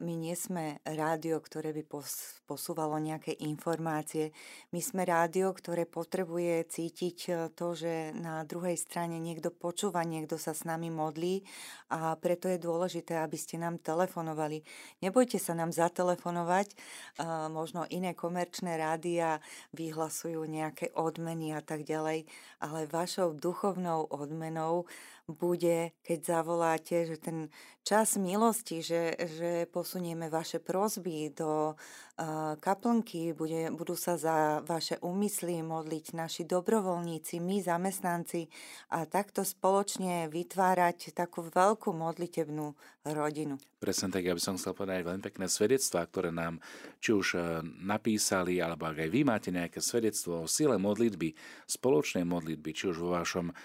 my 0.00 0.14
nie 0.16 0.32
sme 0.34 0.80
rádio, 0.82 1.36
ktoré 1.38 1.70
by 1.76 1.84
pos- 1.84 2.42
posúvalo 2.48 2.96
nejaké 2.98 3.36
informácie. 3.44 4.32
My 4.74 4.80
sme 4.80 5.04
rádio, 5.04 5.52
ktoré 5.52 5.84
potrebuje 5.86 6.66
cítiť 6.66 7.18
to, 7.54 7.66
že 7.76 8.10
na 8.16 8.42
druhej 8.42 8.74
strane 8.80 9.20
niekto 9.20 9.52
počúva, 9.52 10.02
niekto 10.02 10.40
sa 10.40 10.56
s 10.56 10.64
nami 10.64 10.88
modlí 10.88 11.44
a 11.92 12.16
preto 12.16 12.48
je 12.48 12.56
dôležité, 12.56 13.20
aby 13.20 13.36
ste 13.36 13.60
nám 13.60 13.78
telefonovali. 13.78 14.64
Nebojte 15.04 15.36
sa 15.36 15.52
nám 15.52 15.76
zatelefonovať, 15.76 16.72
uh, 16.72 17.46
možno 17.52 17.84
iné 17.92 18.16
komerčné 18.16 18.80
rádia 18.80 19.44
vyhlasujú 19.76 20.40
nejaké 20.48 20.90
odmeny 20.96 21.52
a 21.52 21.60
tak 21.60 21.84
ďalej, 21.84 22.24
ale 22.64 22.88
vašou 22.88 23.36
duchovnou 23.70 24.02
odmenou 24.04 24.84
bude, 25.34 25.94
keď 26.02 26.18
zavoláte, 26.20 27.06
že 27.06 27.16
ten 27.16 27.48
čas 27.80 28.20
milosti, 28.20 28.84
že, 28.84 29.16
že 29.16 29.50
posunieme 29.72 30.28
vaše 30.28 30.60
prozby 30.60 31.32
do 31.32 31.74
uh, 31.74 32.54
kaplnky, 32.60 33.32
bude, 33.32 33.72
budú 33.72 33.96
sa 33.96 34.20
za 34.20 34.60
vaše 34.62 35.00
úmysly 35.00 35.64
modliť 35.64 36.12
naši 36.12 36.42
dobrovoľníci, 36.44 37.40
my 37.40 37.58
zamestnanci 37.64 38.46
a 38.92 39.08
takto 39.08 39.42
spoločne 39.42 40.28
vytvárať 40.28 41.16
takú 41.16 41.42
veľkú 41.48 41.90
modlitebnú 41.96 42.76
rodinu. 43.08 43.56
Presne 43.80 44.12
tak, 44.12 44.28
ja 44.28 44.36
by 44.36 44.42
som 44.44 44.60
chcel 44.60 44.76
povedať 44.76 45.08
veľmi 45.08 45.24
pekné 45.24 45.48
svedectvá, 45.48 46.04
ktoré 46.04 46.28
nám 46.28 46.60
či 47.00 47.16
už 47.16 47.26
e, 47.32 47.64
napísali, 47.80 48.60
alebo 48.60 48.84
ak 48.84 49.08
aj 49.08 49.10
vy 49.10 49.20
máte 49.24 49.48
nejaké 49.48 49.80
svedectvo 49.80 50.44
o 50.44 50.50
sile 50.50 50.76
modlitby, 50.76 51.32
spoločnej 51.64 52.28
modlitby, 52.28 52.70
či 52.76 52.92
už 52.92 53.00
vo 53.00 53.16
vašom 53.16 53.56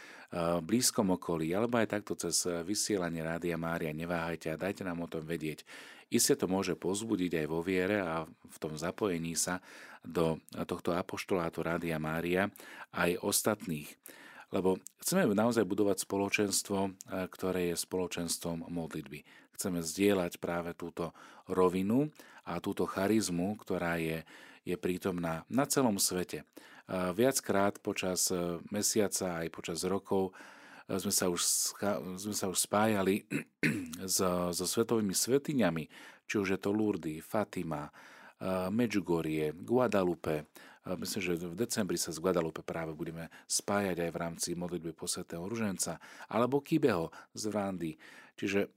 blízkom 0.60 1.16
okolí, 1.16 1.56
alebo 1.56 1.80
aj 1.80 1.96
takto 1.96 2.20
cez 2.20 2.44
vysielanie 2.68 3.24
Rádia 3.24 3.56
Mária, 3.56 3.96
neváhajte 3.96 4.52
a 4.52 4.60
dajte 4.60 4.84
nám 4.84 5.08
o 5.08 5.12
tom 5.12 5.24
vedieť. 5.24 5.64
Isté 6.12 6.36
to 6.36 6.46
môže 6.46 6.76
pozbudiť 6.76 7.42
aj 7.44 7.48
vo 7.48 7.64
viere 7.64 8.04
a 8.04 8.28
v 8.28 8.58
tom 8.60 8.76
zapojení 8.76 9.34
sa 9.34 9.64
do 10.06 10.38
tohto 10.70 10.94
apoštolátu 10.94 11.66
Rádia 11.66 11.98
Mária 11.98 12.54
aj 12.94 13.18
ostatných. 13.26 13.90
Lebo 14.54 14.78
chceme 15.02 15.26
naozaj 15.26 15.66
budovať 15.66 16.06
spoločenstvo, 16.06 16.94
ktoré 17.34 17.74
je 17.74 17.82
spoločenstvom 17.82 18.70
modlitby. 18.70 19.26
Chceme 19.58 19.82
zdieľať 19.82 20.38
práve 20.38 20.78
túto 20.78 21.16
rovinu 21.50 22.14
a 22.46 22.62
túto 22.62 22.86
charizmu, 22.86 23.58
ktorá 23.58 23.98
je, 23.98 24.22
je 24.62 24.78
prítomná 24.78 25.48
na 25.50 25.66
celom 25.66 25.98
svete. 25.98 26.46
Viackrát 26.86 27.82
počas 27.82 28.30
e, 28.30 28.62
mesiaca 28.70 29.42
aj 29.42 29.50
počas 29.50 29.82
rokov 29.90 30.38
e, 30.86 31.02
sme 31.02 31.10
sa 31.10 31.34
už, 31.34 31.42
sme 32.22 32.36
sa 32.38 32.46
už 32.46 32.62
spájali 32.62 33.26
so, 34.06 34.54
so 34.54 34.66
svetovými 34.70 35.18
svetiňami, 35.18 35.84
či 36.30 36.36
už 36.38 36.48
je 36.54 36.60
to 36.62 36.70
Lourdes, 36.70 37.26
Fatima, 37.26 37.90
e, 37.90 37.92
Medjugorje, 38.70 39.58
Guadalupe. 39.66 40.46
Myslím, 40.86 41.22
že 41.34 41.50
v 41.50 41.58
decembri 41.58 41.98
sa 41.98 42.14
z 42.14 42.22
Guadalupe 42.22 42.62
práve 42.62 42.94
budeme 42.94 43.34
spájať 43.50 44.06
aj 44.06 44.12
v 44.14 44.22
rámci 44.22 44.50
modlitby 44.54 44.94
posvetného 44.94 45.42
ruženca, 45.42 45.98
alebo 46.30 46.62
Kibeho 46.62 47.10
z 47.34 47.50
Vrandy. 47.50 47.92
Čiže 48.38 48.70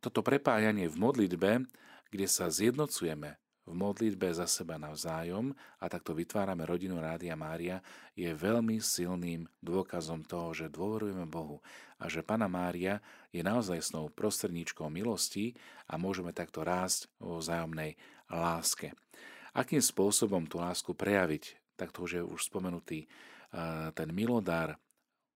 toto 0.00 0.24
prepájanie 0.24 0.88
v 0.88 0.96
modlitbe, 0.96 1.68
kde 2.08 2.26
sa 2.32 2.48
zjednocujeme 2.48 3.43
v 3.64 3.72
modlitbe 3.72 4.28
za 4.28 4.44
seba 4.44 4.76
navzájom 4.76 5.56
a 5.80 5.84
takto 5.88 6.12
vytvárame 6.12 6.68
rodinu 6.68 7.00
Rádia 7.00 7.32
Mária, 7.32 7.80
je 8.12 8.28
veľmi 8.28 8.76
silným 8.76 9.48
dôkazom 9.64 10.20
toho, 10.28 10.52
že 10.52 10.68
dôverujeme 10.68 11.24
Bohu 11.24 11.64
a 11.96 12.04
že 12.12 12.20
Pana 12.20 12.44
Mária 12.44 13.00
je 13.32 13.40
naozaj 13.40 13.80
snou 13.80 14.12
prostredníčkou 14.12 14.92
milosti 14.92 15.56
a 15.88 15.96
môžeme 15.96 16.36
takto 16.36 16.60
rásť 16.60 17.08
vo 17.16 17.40
vzájomnej 17.40 17.96
láske. 18.28 18.92
Akým 19.56 19.80
spôsobom 19.80 20.44
tú 20.44 20.60
lásku 20.60 20.92
prejaviť? 20.92 21.56
Tak 21.80 21.96
to 21.96 22.04
už 22.04 22.10
je 22.20 22.22
už 22.22 22.40
spomenutý 22.52 23.08
ten 23.94 24.08
milodár 24.12 24.76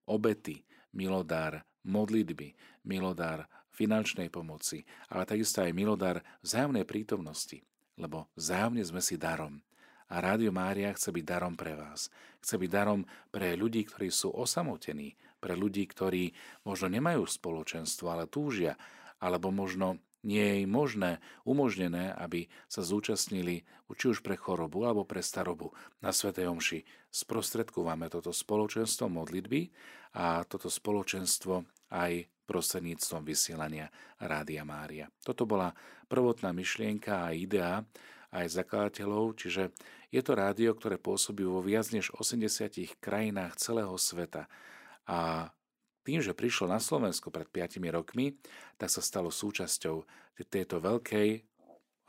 obety, 0.04 0.66
milodár 0.92 1.64
modlitby, 1.86 2.52
milodár 2.84 3.48
finančnej 3.72 4.28
pomoci, 4.28 4.82
ale 5.08 5.22
takisto 5.22 5.62
aj 5.62 5.70
milodár 5.70 6.18
vzájomnej 6.42 6.82
prítomnosti 6.82 7.62
lebo 7.98 8.30
vzájomne 8.38 8.86
sme 8.86 9.02
si 9.02 9.18
darom. 9.18 9.60
A 10.08 10.24
Rádio 10.24 10.54
Mária 10.54 10.94
chce 10.96 11.12
byť 11.12 11.24
darom 11.26 11.52
pre 11.58 11.76
vás. 11.76 12.08
Chce 12.40 12.56
byť 12.56 12.70
darom 12.72 13.04
pre 13.28 13.58
ľudí, 13.58 13.84
ktorí 13.84 14.08
sú 14.08 14.32
osamotení, 14.32 15.18
pre 15.36 15.52
ľudí, 15.52 15.84
ktorí 15.84 16.32
možno 16.64 16.88
nemajú 16.88 17.28
spoločenstvo, 17.28 18.08
ale 18.08 18.24
túžia, 18.24 18.80
alebo 19.20 19.52
možno 19.52 20.00
nie 20.26 20.62
je 20.62 20.66
možné, 20.66 21.22
umožnené, 21.46 22.10
aby 22.18 22.50
sa 22.66 22.82
zúčastnili 22.82 23.62
či 23.94 24.04
už 24.10 24.24
pre 24.24 24.34
chorobu 24.34 24.82
alebo 24.88 25.06
pre 25.06 25.22
starobu 25.22 25.70
na 26.02 26.10
Svetej 26.10 26.50
Omši. 26.50 26.80
Sprostredkúvame 27.08 28.10
toto 28.10 28.34
spoločenstvo 28.34 29.06
modlitby 29.06 29.70
a 30.18 30.42
toto 30.44 30.66
spoločenstvo 30.66 31.77
aj 31.92 32.28
prostredníctvom 32.48 33.22
vysielania 33.28 33.92
Rádia 34.16 34.64
Mária. 34.64 35.12
Toto 35.20 35.44
bola 35.44 35.76
prvotná 36.08 36.52
myšlienka 36.56 37.28
a 37.28 37.36
idea 37.36 37.84
aj 38.32 38.60
zakladateľov, 38.60 39.36
čiže 39.36 39.72
je 40.08 40.20
to 40.24 40.32
rádio, 40.32 40.72
ktoré 40.72 40.96
pôsobí 40.96 41.44
vo 41.44 41.60
viac 41.60 41.88
než 41.92 42.08
80 42.16 42.96
krajinách 43.00 43.60
celého 43.60 43.92
sveta. 44.00 44.48
A 45.08 45.52
tým, 46.04 46.24
že 46.24 46.32
prišlo 46.32 46.72
na 46.72 46.80
Slovensko 46.80 47.28
pred 47.28 47.48
5 47.52 47.80
rokmi, 47.92 48.36
tak 48.80 48.88
sa 48.88 49.04
stalo 49.04 49.28
súčasťou 49.28 50.08
tejto 50.48 50.80
veľkej 50.80 51.44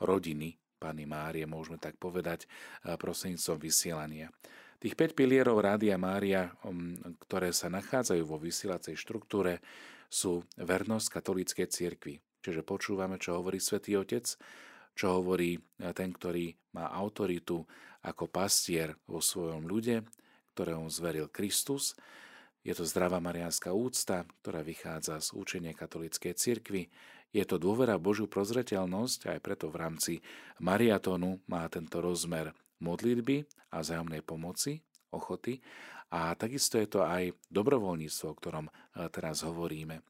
rodiny 0.00 0.56
Pany 0.80 1.04
Márie, 1.04 1.44
môžeme 1.44 1.76
tak 1.76 2.00
povedať, 2.00 2.48
prostredníctvom 2.84 3.60
vysielania. 3.60 4.32
Tých 4.80 4.96
5 4.96 5.12
pilierov 5.12 5.60
Rádia 5.60 6.00
Mária, 6.00 6.56
um, 6.64 6.96
ktoré 7.28 7.52
sa 7.52 7.68
nachádzajú 7.68 8.24
vo 8.24 8.40
vysielacej 8.40 8.96
štruktúre, 8.96 9.60
sú 10.08 10.40
vernosť 10.56 11.20
katolíckej 11.20 11.68
cirkvi. 11.68 12.16
Čiže 12.40 12.64
počúvame, 12.64 13.20
čo 13.20 13.36
hovorí 13.36 13.60
svätý 13.60 14.00
Otec, 14.00 14.24
čo 14.96 15.06
hovorí 15.20 15.60
ten, 15.92 16.10
ktorý 16.16 16.56
má 16.72 16.88
autoritu 16.96 17.68
ako 18.00 18.32
pastier 18.32 18.96
vo 19.04 19.20
svojom 19.20 19.68
ľude, 19.68 20.00
ktorého 20.56 20.88
zveril 20.88 21.28
Kristus. 21.28 21.92
Je 22.64 22.72
to 22.72 22.88
zdravá 22.88 23.20
mariánska 23.20 23.76
úcta, 23.76 24.24
ktorá 24.40 24.64
vychádza 24.64 25.20
z 25.20 25.36
učenia 25.36 25.76
katolíckej 25.76 26.32
cirkvi. 26.32 26.88
Je 27.36 27.44
to 27.44 27.60
dôvera 27.60 28.00
Božiu 28.00 28.26
prozreteľnosť, 28.32 29.28
aj 29.28 29.38
preto 29.44 29.68
v 29.68 29.76
rámci 29.76 30.12
mariatónu 30.58 31.44
má 31.46 31.68
tento 31.68 32.00
rozmer 32.00 32.56
modlitby 32.80 33.44
a 33.72 33.84
vzájomnej 33.84 34.24
pomoci, 34.24 34.80
ochoty. 35.14 35.60
A 36.10 36.34
takisto 36.34 36.74
je 36.80 36.88
to 36.90 37.06
aj 37.06 37.30
dobrovoľníctvo, 37.54 38.26
o 38.26 38.38
ktorom 38.38 38.66
e, 38.66 38.72
teraz 39.14 39.46
hovoríme. 39.46 40.02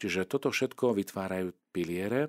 Čiže 0.00 0.24
toto 0.24 0.48
všetko 0.48 0.96
vytvárajú 0.96 1.52
piliere, 1.68 2.28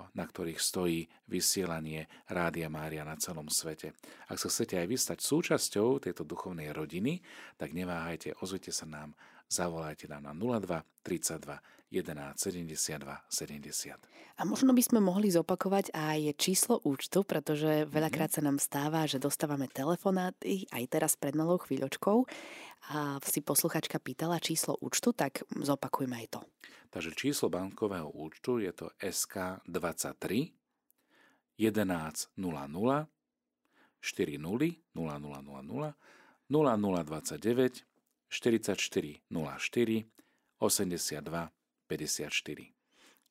na 0.00 0.24
ktorých 0.24 0.56
stojí 0.56 1.04
vysielanie 1.28 2.08
Rádia 2.32 2.72
Mária 2.72 3.04
na 3.04 3.20
celom 3.20 3.52
svete. 3.52 3.92
Ak 4.32 4.40
sa 4.40 4.48
chcete 4.48 4.80
aj 4.80 4.86
vystať 4.88 5.18
súčasťou 5.20 6.00
tejto 6.00 6.24
duchovnej 6.24 6.72
rodiny, 6.72 7.20
tak 7.60 7.76
neváhajte, 7.76 8.40
ozvite 8.40 8.72
sa 8.72 8.88
nám, 8.88 9.12
zavolajte 9.50 10.06
nám 10.06 10.30
na 10.30 10.32
02 10.32 10.86
32 11.02 11.58
11 11.90 12.38
72 12.38 13.02
70. 13.28 13.98
A 14.38 14.42
možno 14.46 14.70
by 14.72 14.80
sme 14.80 15.00
mohli 15.02 15.28
zopakovať 15.28 15.90
aj 15.90 16.38
číslo 16.38 16.78
účtu, 16.86 17.26
pretože 17.26 17.84
veľakrát 17.90 18.30
sa 18.30 18.40
nám 18.40 18.62
stáva, 18.62 19.04
že 19.10 19.18
dostávame 19.18 19.66
telefonáty 19.66 20.70
aj 20.70 20.84
teraz 20.86 21.12
pred 21.18 21.34
malou 21.34 21.58
chvíľočkou 21.58 22.24
a 22.94 23.18
si 23.20 23.42
posluchačka 23.42 23.98
pýtala 24.00 24.40
číslo 24.40 24.78
účtu, 24.80 25.12
tak 25.12 25.44
zopakujme 25.50 26.14
aj 26.24 26.26
to. 26.38 26.40
Takže 26.94 27.12
číslo 27.18 27.52
bankového 27.52 28.08
účtu 28.08 28.62
je 28.62 28.72
to 28.72 28.94
SK 29.02 29.66
23 29.66 30.54
11 31.58 32.32
00 32.38 33.06
40 34.00 34.40
00 34.40 34.78
0000 34.96 35.94
0029 36.50 37.89
44 38.30 39.26
04 39.28 40.06
82 40.62 41.50
54. 41.90 42.80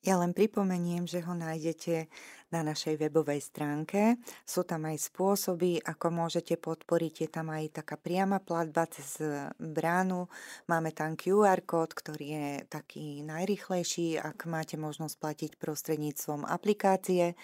Ja 0.00 0.16
len 0.16 0.32
pripomeniem, 0.32 1.04
že 1.04 1.20
ho 1.20 1.36
nájdete 1.36 2.08
na 2.48 2.64
našej 2.64 2.96
webovej 2.96 3.44
stránke. 3.44 4.16
Sú 4.48 4.64
tam 4.64 4.88
aj 4.88 4.96
spôsoby, 4.96 5.76
ako 5.76 6.08
môžete 6.08 6.56
podporiť. 6.56 7.14
Je 7.20 7.28
tam 7.28 7.52
aj 7.52 7.84
taká 7.84 8.00
priama 8.00 8.40
platba 8.40 8.88
cez 8.88 9.20
bránu. 9.60 10.24
Máme 10.72 10.96
tam 10.96 11.20
QR 11.20 11.60
kód, 11.68 11.92
ktorý 11.92 12.26
je 12.32 12.48
taký 12.72 13.20
najrychlejší, 13.28 14.16
ak 14.16 14.48
máte 14.48 14.80
možnosť 14.80 15.20
platiť 15.20 15.50
prostredníctvom 15.60 16.48
aplikácie. 16.48 17.36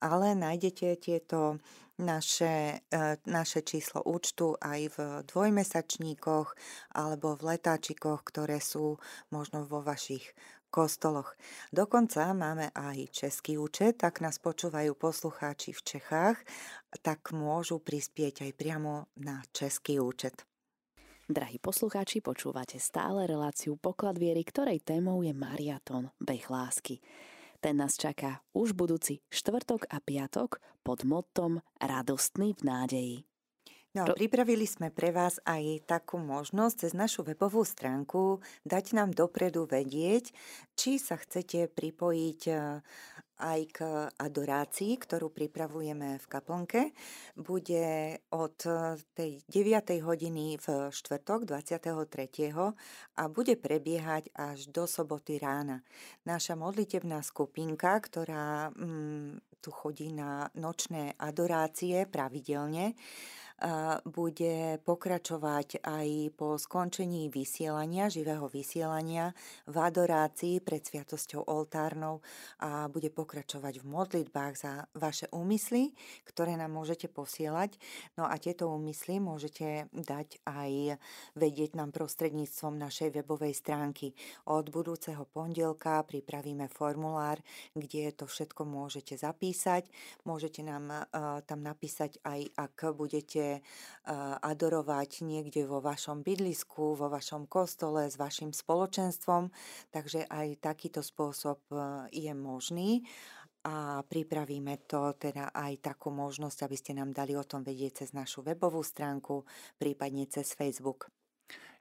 Ale 0.00 0.32
nájdete 0.32 0.96
tieto 0.96 1.60
naše, 1.98 2.82
e, 2.88 3.18
naše 3.26 3.62
číslo 3.66 4.06
účtu 4.06 4.54
aj 4.58 4.80
v 4.94 4.98
dvojmesačníkoch 5.26 6.48
alebo 6.94 7.34
v 7.34 7.54
letáčikoch, 7.54 8.22
ktoré 8.22 8.62
sú 8.62 8.98
možno 9.34 9.66
vo 9.66 9.82
vašich 9.82 10.34
kostoloch. 10.70 11.34
Dokonca 11.72 12.32
máme 12.36 12.70
aj 12.76 13.08
český 13.10 13.56
účet, 13.58 13.98
tak 13.98 14.20
nás 14.20 14.38
počúvajú 14.38 14.94
poslucháči 14.94 15.72
v 15.72 15.80
Čechách, 15.82 16.38
tak 17.02 17.32
môžu 17.32 17.80
prispieť 17.80 18.48
aj 18.48 18.52
priamo 18.54 19.08
na 19.18 19.42
český 19.52 19.98
účet. 19.98 20.44
Drahí 21.28 21.60
poslucháči, 21.60 22.24
počúvate 22.24 22.80
stále 22.80 23.28
reláciu 23.28 23.76
Poklad 23.76 24.16
viery, 24.16 24.40
ktorej 24.48 24.80
témou 24.80 25.20
je 25.20 25.36
Mariaton 25.36 26.08
Beh 26.16 26.48
lásky. 26.48 27.04
Ten 27.58 27.82
nás 27.82 27.98
čaká 27.98 28.46
už 28.54 28.78
budúci 28.78 29.18
štvrtok 29.34 29.90
a 29.90 29.98
piatok 29.98 30.62
pod 30.86 31.02
motom 31.02 31.58
Radostný 31.82 32.54
v 32.54 32.62
nádeji. 32.62 33.16
No, 33.98 34.06
pripravili 34.14 34.62
sme 34.62 34.94
pre 34.94 35.10
vás 35.10 35.42
aj 35.42 35.88
takú 35.90 36.22
možnosť 36.22 36.86
cez 36.86 36.92
našu 36.94 37.26
webovú 37.26 37.66
stránku 37.66 38.38
dať 38.62 38.94
nám 38.94 39.10
dopredu 39.10 39.66
vedieť, 39.66 40.30
či 40.78 41.02
sa 41.02 41.18
chcete 41.18 41.72
pripojiť 41.72 42.40
e, 42.46 42.54
aj 43.38 43.60
k 43.70 43.78
adorácii, 44.18 44.98
ktorú 44.98 45.30
pripravujeme 45.30 46.18
v 46.18 46.26
kaplnke. 46.26 46.90
Bude 47.38 48.18
od 48.34 48.58
e, 48.66 48.98
tej 49.14 49.40
9. 49.46 50.02
hodiny 50.02 50.58
v 50.58 50.90
štvrtok 50.90 51.46
23. 51.46 51.94
a 53.16 53.22
bude 53.30 53.54
prebiehať 53.54 54.34
až 54.34 54.68
do 54.68 54.90
soboty 54.90 55.38
rána. 55.38 55.86
Naša 56.26 56.58
modlitebná 56.58 57.22
skupinka, 57.22 57.94
ktorá 58.02 58.74
mm, 58.74 59.58
tu 59.62 59.70
chodí 59.70 60.14
na 60.14 60.50
nočné 60.54 61.14
adorácie 61.18 62.06
pravidelne, 62.06 62.94
bude 64.06 64.78
pokračovať 64.86 65.82
aj 65.82 66.08
po 66.38 66.54
skončení 66.54 67.26
vysielania, 67.26 68.06
živého 68.06 68.46
vysielania 68.46 69.34
v 69.66 69.76
adorácii 69.82 70.62
pred 70.62 70.78
Sviatosťou 70.78 71.42
oltárnou 71.42 72.22
a 72.62 72.86
bude 72.86 73.10
pokračovať 73.10 73.82
v 73.82 73.86
modlitbách 73.90 74.54
za 74.54 74.86
vaše 74.94 75.26
úmysly, 75.34 75.90
ktoré 76.22 76.54
nám 76.54 76.70
môžete 76.70 77.10
posielať. 77.10 77.74
No 78.14 78.30
a 78.30 78.38
tieto 78.38 78.70
úmysly 78.70 79.18
môžete 79.18 79.90
dať 79.90 80.38
aj 80.46 81.02
vedieť 81.34 81.74
nám 81.74 81.90
prostredníctvom 81.90 82.78
našej 82.78 83.10
webovej 83.10 83.58
stránky. 83.58 84.14
Od 84.46 84.70
budúceho 84.70 85.26
pondelka 85.26 86.06
pripravíme 86.06 86.70
formulár, 86.70 87.42
kde 87.74 88.14
to 88.14 88.30
všetko 88.30 88.62
môžete 88.62 89.18
zapísať. 89.18 89.90
Môžete 90.22 90.62
nám 90.62 90.94
uh, 90.94 91.42
tam 91.42 91.66
napísať 91.66 92.22
aj, 92.22 92.54
ak 92.54 92.94
budete 92.94 93.47
adorovať 94.40 95.22
niekde 95.24 95.68
vo 95.68 95.84
vašom 95.84 96.24
bydlisku, 96.24 96.96
vo 96.96 97.08
vašom 97.12 97.44
kostole, 97.44 98.08
s 98.08 98.16
vašim 98.16 98.56
spoločenstvom. 98.56 99.52
Takže 99.92 100.24
aj 100.28 100.64
takýto 100.64 101.04
spôsob 101.04 101.60
e, 101.68 101.76
je 102.12 102.32
možný 102.32 103.04
a 103.68 104.00
pripravíme 104.06 104.88
to 104.88 105.12
teda 105.18 105.50
aj 105.52 105.92
takú 105.92 106.08
možnosť, 106.08 106.58
aby 106.64 106.76
ste 106.78 106.92
nám 106.96 107.12
dali 107.12 107.34
o 107.36 107.44
tom 107.44 107.66
vedieť 107.66 108.04
cez 108.04 108.10
našu 108.16 108.40
webovú 108.40 108.80
stránku, 108.80 109.44
prípadne 109.76 110.24
cez 110.30 110.54
Facebook. 110.56 111.10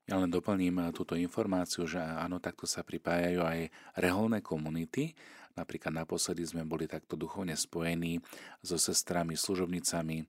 Ja 0.07 0.15
len 0.19 0.31
doplním 0.31 0.79
e, 0.79 0.95
túto 0.95 1.19
informáciu, 1.19 1.83
že 1.83 1.99
áno, 1.99 2.39
takto 2.39 2.63
sa 2.63 2.83
pripájajú 2.83 3.43
aj 3.43 3.59
reholné 3.99 4.39
komunity. 4.39 5.11
Napríklad 5.57 5.89
naposledy 5.89 6.45
sme 6.45 6.63
boli 6.63 6.85
takto 6.85 7.17
duchovne 7.17 7.57
spojení 7.57 8.21
so 8.61 8.77
sestrami, 8.77 9.33
služobnicami 9.33 10.23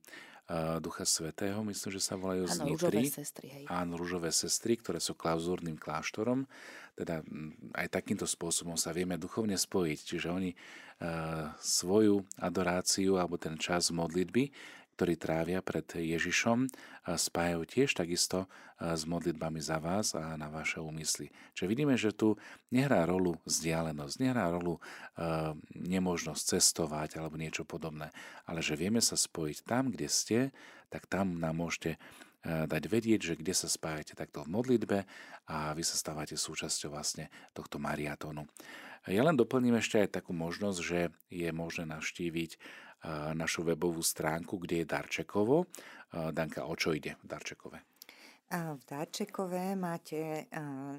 Ducha 0.81 1.05
Svetého, 1.05 1.61
myslím, 1.61 1.91
že 1.93 2.01
sa 2.01 2.17
volajú 2.17 2.49
z 2.49 2.57
Nitry. 2.65 3.05
sestry, 3.05 3.47
hej. 3.53 3.63
Áno, 3.69 4.01
rúžové 4.01 4.33
sestry, 4.33 4.81
ktoré 4.81 4.97
sú 4.97 5.13
klauzúrnym 5.13 5.77
kláštorom. 5.77 6.49
Teda 6.97 7.21
aj 7.77 7.87
takýmto 7.93 8.25
spôsobom 8.25 8.73
sa 8.73 8.89
vieme 8.89 9.13
duchovne 9.21 9.53
spojiť. 9.53 9.99
Čiže 10.01 10.27
oni 10.33 10.51
svoju 11.61 12.25
adoráciu 12.41 13.15
alebo 13.21 13.39
ten 13.39 13.55
čas 13.55 13.87
modlitby 13.93 14.51
ktorí 14.99 15.15
trávia 15.15 15.63
pred 15.63 15.87
Ježišom, 15.87 16.67
spájajú 17.07 17.63
tiež 17.63 17.95
takisto 17.95 18.51
s 18.75 19.07
modlitbami 19.07 19.63
za 19.63 19.79
vás 19.79 20.11
a 20.11 20.35
na 20.35 20.51
vaše 20.51 20.83
úmysly. 20.83 21.31
Čiže 21.55 21.71
vidíme, 21.71 21.95
že 21.95 22.11
tu 22.11 22.35
nehrá 22.67 23.07
rolu 23.07 23.39
vzdialenosť, 23.47 24.15
nehrá 24.19 24.51
rolu 24.51 24.75
nemožnosť 25.71 26.59
cestovať 26.59 27.15
alebo 27.15 27.39
niečo 27.39 27.63
podobné, 27.63 28.11
ale 28.43 28.59
že 28.59 28.75
vieme 28.75 28.99
sa 28.99 29.15
spojiť 29.15 29.63
tam, 29.63 29.87
kde 29.87 30.11
ste, 30.11 30.39
tak 30.91 31.07
tam 31.07 31.39
nám 31.39 31.55
môžete 31.55 31.95
dať 32.43 32.83
vedieť, 32.91 33.19
že 33.23 33.33
kde 33.39 33.55
sa 33.55 33.71
spájate 33.71 34.19
takto 34.19 34.43
v 34.43 34.51
modlitbe 34.51 35.07
a 35.47 35.71
vy 35.79 35.83
sa 35.87 35.95
stávate 35.95 36.35
súčasťou 36.35 36.91
vlastne 36.91 37.31
tohto 37.55 37.79
mariatónu. 37.79 38.43
Ja 39.07 39.23
len 39.23 39.39
doplním 39.39 39.79
ešte 39.79 40.03
aj 40.03 40.19
takú 40.19 40.35
možnosť, 40.35 40.79
že 40.83 40.99
je 41.31 41.47
možné 41.55 41.87
navštíviť 41.87 42.59
našu 43.33 43.63
webovú 43.63 44.03
stránku, 44.03 44.59
kde 44.59 44.83
je 44.83 44.89
Darčekovo. 44.89 45.69
Danka, 46.09 46.65
o 46.67 46.75
čo 46.75 46.91
ide 46.91 47.15
v 47.21 47.25
Darčekove? 47.29 47.79
V 48.49 48.81
Darčekove 48.81 49.77
máte 49.77 50.49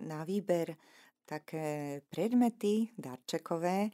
na 0.06 0.22
výber 0.22 0.78
také 1.26 2.02
predmety 2.10 2.90
darčekové. 2.98 3.90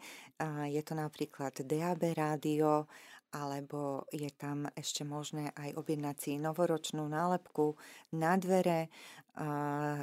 Je 0.69 0.81
to 0.81 0.97
napríklad 0.97 1.53
DAB 1.69 2.16
rádio 2.16 2.88
alebo 3.37 4.09
je 4.09 4.33
tam 4.33 4.64
ešte 4.72 5.05
možné 5.05 5.53
aj 5.53 5.77
objednať 5.77 6.16
si 6.16 6.33
novoročnú 6.40 7.05
nálepku 7.05 7.77
na 8.16 8.40
dvere, 8.40 8.88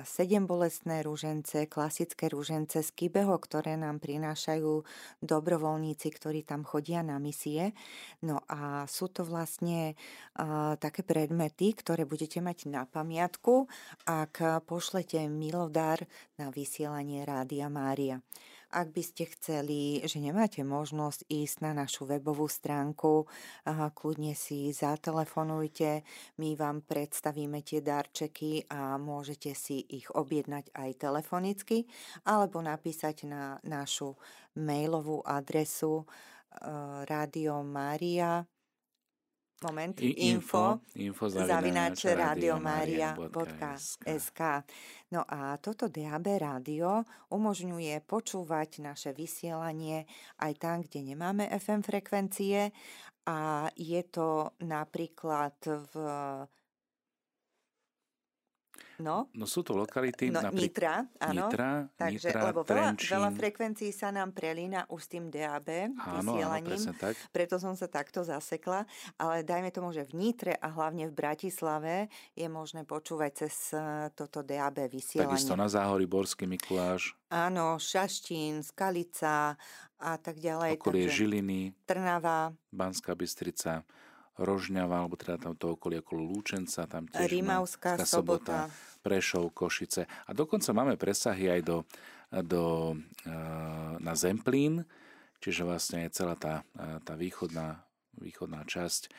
sedem 0.05 0.45
bolestné 0.45 1.01
rúžence, 1.01 1.65
klasické 1.65 2.29
rúžence 2.29 2.77
z 2.85 2.89
Kybeho, 2.93 3.33
ktoré 3.41 3.73
nám 3.73 3.97
prinášajú 3.97 4.85
dobrovoľníci, 5.25 6.05
ktorí 6.13 6.45
tam 6.45 6.61
chodia 6.61 7.01
na 7.01 7.17
misie. 7.17 7.73
No 8.21 8.45
a 8.45 8.85
sú 8.85 9.09
to 9.09 9.25
vlastne 9.25 9.97
také 10.77 11.01
predmety, 11.01 11.73
ktoré 11.73 12.05
budete 12.05 12.45
mať 12.45 12.69
na 12.69 12.85
pamiatku, 12.85 13.65
ak 14.05 14.61
pošlete 14.69 15.25
milodár 15.25 16.05
na 16.37 16.53
vysielanie 16.53 17.25
Rádia 17.25 17.73
Mária. 17.73 18.21
Ak 18.73 18.89
by 18.89 19.05
ste 19.05 19.29
chceli, 19.29 20.01
že 20.01 20.17
nemáte 20.17 20.65
možnosť 20.65 21.29
ísť 21.29 21.61
na 21.61 21.77
našu 21.77 22.09
webovú 22.09 22.49
stránku, 22.49 23.29
kľudne 23.69 24.33
si 24.33 24.73
zatelefonujte, 24.73 26.01
my 26.41 26.57
vám 26.57 26.81
predstavíme 26.81 27.61
tie 27.61 27.85
darčeky 27.85 28.65
a 28.73 28.97
môžete 28.97 29.53
si 29.53 29.77
ich 29.93 30.09
objednať 30.09 30.73
aj 30.73 30.89
telefonicky 30.97 31.85
alebo 32.25 32.65
napísať 32.65 33.29
na 33.29 33.61
našu 33.61 34.17
mailovú 34.57 35.21
adresu 35.21 36.01
uh, 36.01 37.05
Radio 37.05 37.61
Maria 37.61 38.41
moment, 39.61 40.01
info, 40.01 40.81
info 40.97 41.29
zavináč 41.29 42.09
radiomaria.sk. 42.09 44.41
No 45.13 45.21
a 45.29 45.61
toto 45.61 45.85
DAB 45.87 46.27
rádio 46.41 47.05
umožňuje 47.29 48.01
počúvať 48.03 48.81
naše 48.81 49.13
vysielanie 49.13 50.09
aj 50.41 50.53
tam, 50.57 50.81
kde 50.81 51.13
nemáme 51.13 51.45
FM 51.53 51.85
frekvencie. 51.85 52.73
A 53.23 53.71
je 53.77 54.03
to 54.09 54.57
napríklad 54.65 55.55
v 55.63 55.93
No, 59.03 59.27
no 59.35 59.43
sú 59.43 59.67
to 59.67 59.75
lokality 59.75 60.31
no, 60.31 60.39
napríklad... 60.39 60.63
Nitra, 60.63 60.95
áno. 61.19 61.51
Nitra, 61.51 61.69
Takže, 61.99 62.29
Nitra, 62.31 62.41
lebo 62.47 62.61
veľa, 62.63 62.95
veľa 62.95 63.29
frekvencií 63.35 63.91
sa 63.91 64.15
nám 64.15 64.31
prelína 64.31 64.87
už 64.87 65.01
s 65.03 65.09
tým 65.11 65.27
DAB 65.27 65.91
áno, 65.99 66.31
vysielaním. 66.31 66.79
Áno, 66.79 66.95
tak. 66.95 67.13
Preto 67.35 67.59
som 67.59 67.75
sa 67.75 67.91
takto 67.91 68.23
zasekla. 68.23 68.87
Ale 69.19 69.43
dajme 69.43 69.75
tomu, 69.75 69.91
že 69.91 70.07
v 70.07 70.15
Nitre 70.15 70.55
a 70.55 70.71
hlavne 70.71 71.11
v 71.11 71.13
Bratislave 71.13 72.07
je 72.31 72.47
možné 72.47 72.87
počúvať 72.87 73.43
cez 73.43 73.75
e, 73.75 74.07
toto 74.15 74.39
DAB 74.39 74.87
vysielanie. 74.87 75.27
Takisto 75.27 75.59
na 75.59 75.67
Záhory, 75.67 76.07
Borský 76.07 76.47
Mikuláš. 76.47 77.11
Áno, 77.27 77.75
Šaštín, 77.75 78.63
Skalica 78.63 79.59
a 79.99 80.13
tak 80.15 80.39
ďalej. 80.39 80.79
Okolie 80.79 81.11
takže 81.11 81.17
Žiliny. 81.19 81.61
Trnava. 81.83 82.55
Banská 82.71 83.17
Bystrica. 83.19 83.83
Rožňava, 84.33 85.05
alebo 85.05 85.13
teda 85.13 85.37
tam 85.37 85.53
to 85.53 85.77
okolie 85.77 86.01
okolo 86.01 86.25
Lúčenca, 86.25 86.89
tam 86.89 87.05
tiež 87.05 87.29
Rímavská 87.29 88.01
sobota, 88.01 88.65
sobota, 88.65 88.73
Prešov, 89.03 89.51
Košice. 89.51 90.07
A 90.07 90.31
dokonca 90.31 90.71
máme 90.71 90.95
presahy 90.95 91.51
aj 91.51 91.61
do, 91.67 91.77
do, 92.31 92.95
e, 93.27 93.35
na 93.99 94.15
Zemplín, 94.15 94.87
čiže 95.43 95.67
vlastne 95.67 96.07
celá 96.07 96.39
tá, 96.39 96.63
e, 96.71 97.03
tá 97.03 97.19
východná, 97.19 97.83
východná 98.15 98.63
časť 98.63 99.01
e, 99.05 99.09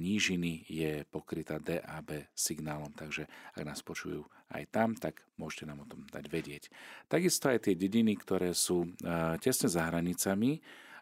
nížiny 0.00 0.64
je 0.64 1.04
pokrytá 1.12 1.60
DAB 1.60 2.32
signálom, 2.32 2.88
takže 2.96 3.28
ak 3.52 3.62
nás 3.68 3.84
počujú 3.84 4.24
aj 4.56 4.64
tam, 4.72 4.96
tak 4.96 5.20
môžete 5.36 5.68
nám 5.68 5.84
o 5.84 5.86
tom 5.86 6.08
dať 6.08 6.24
vedieť. 6.24 6.72
Takisto 7.04 7.52
aj 7.52 7.68
tie 7.68 7.76
dediny, 7.76 8.16
ktoré 8.16 8.56
sú 8.56 8.96
tesne 9.38 9.68
za 9.70 9.86
hranicami, 9.86 10.58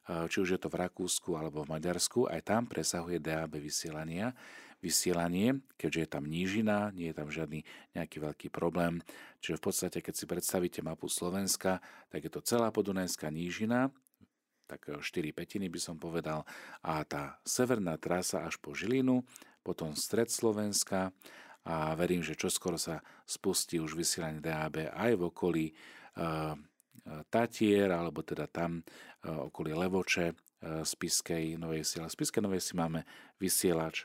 či 0.09 0.37
už 0.40 0.57
je 0.57 0.61
to 0.61 0.73
v 0.73 0.81
Rakúsku 0.88 1.37
alebo 1.37 1.62
v 1.62 1.77
Maďarsku, 1.77 2.33
aj 2.33 2.49
tam 2.49 2.64
presahuje 2.64 3.21
DAB 3.21 3.61
vysielania, 3.61 4.33
vysielanie, 4.81 5.59
keďže 5.75 6.01
je 6.01 6.09
tam 6.09 6.25
nížina, 6.25 6.94
nie 6.94 7.11
je 7.11 7.16
tam 7.18 7.29
žiadny 7.29 7.66
nejaký 7.99 8.16
veľký 8.23 8.49
problém. 8.49 9.03
Čiže 9.42 9.59
v 9.59 9.64
podstate, 9.68 9.99
keď 9.99 10.14
si 10.14 10.25
predstavíte 10.25 10.81
mapu 10.87 11.11
Slovenska, 11.11 11.83
tak 12.09 12.25
je 12.25 12.31
to 12.31 12.40
celá 12.40 12.71
podunajská 12.71 13.27
nížina, 13.29 13.90
tak 14.71 14.87
4 15.01 15.03
petiny 15.33 15.66
by 15.66 15.81
som 15.83 15.97
povedal, 15.99 16.47
a 16.85 17.03
tá 17.03 17.42
severná 17.42 17.99
trasa 17.99 18.44
až 18.47 18.61
po 18.61 18.77
Žilinu, 18.77 19.25
potom 19.66 19.99
stred 19.99 20.31
Slovenska 20.31 21.11
a 21.66 21.92
verím, 21.99 22.23
že 22.25 22.38
čoskoro 22.38 22.79
sa 22.79 23.03
spustí 23.27 23.83
už 23.83 23.99
vysielanie 23.99 24.40
DAB 24.40 24.94
aj 24.94 25.12
v 25.18 25.23
okolí 25.27 25.66
Tatier, 27.33 27.88
alebo 27.92 28.21
teda 28.23 28.47
tam 28.49 28.85
okolie 29.25 29.75
Levoče, 29.75 30.35
Spiskej 30.85 31.55
Novej 31.57 31.87
Si. 31.87 31.97
Ale 32.03 32.11
Spiskej 32.11 32.42
Novej 32.42 32.61
Si 32.61 32.75
máme 32.75 33.07
vysielač 33.38 34.05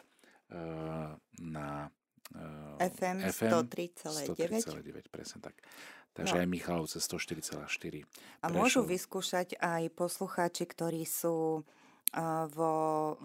na 1.41 1.89
FM, 2.89 3.17
FM 3.29 3.51
103,9. 3.69 4.63
103,9, 4.65 5.13
presne 5.13 5.39
tak. 5.41 5.57
Takže 6.13 6.37
no. 6.37 6.41
aj 6.45 6.47
Michalovce 6.49 6.97
104,4. 7.01 8.05
A 8.41 8.45
môžu 8.53 8.85
vyskúšať 8.85 9.57
aj 9.57 9.89
poslucháči, 9.97 10.69
ktorí 10.69 11.09
sú 11.09 11.65
vo 12.53 12.73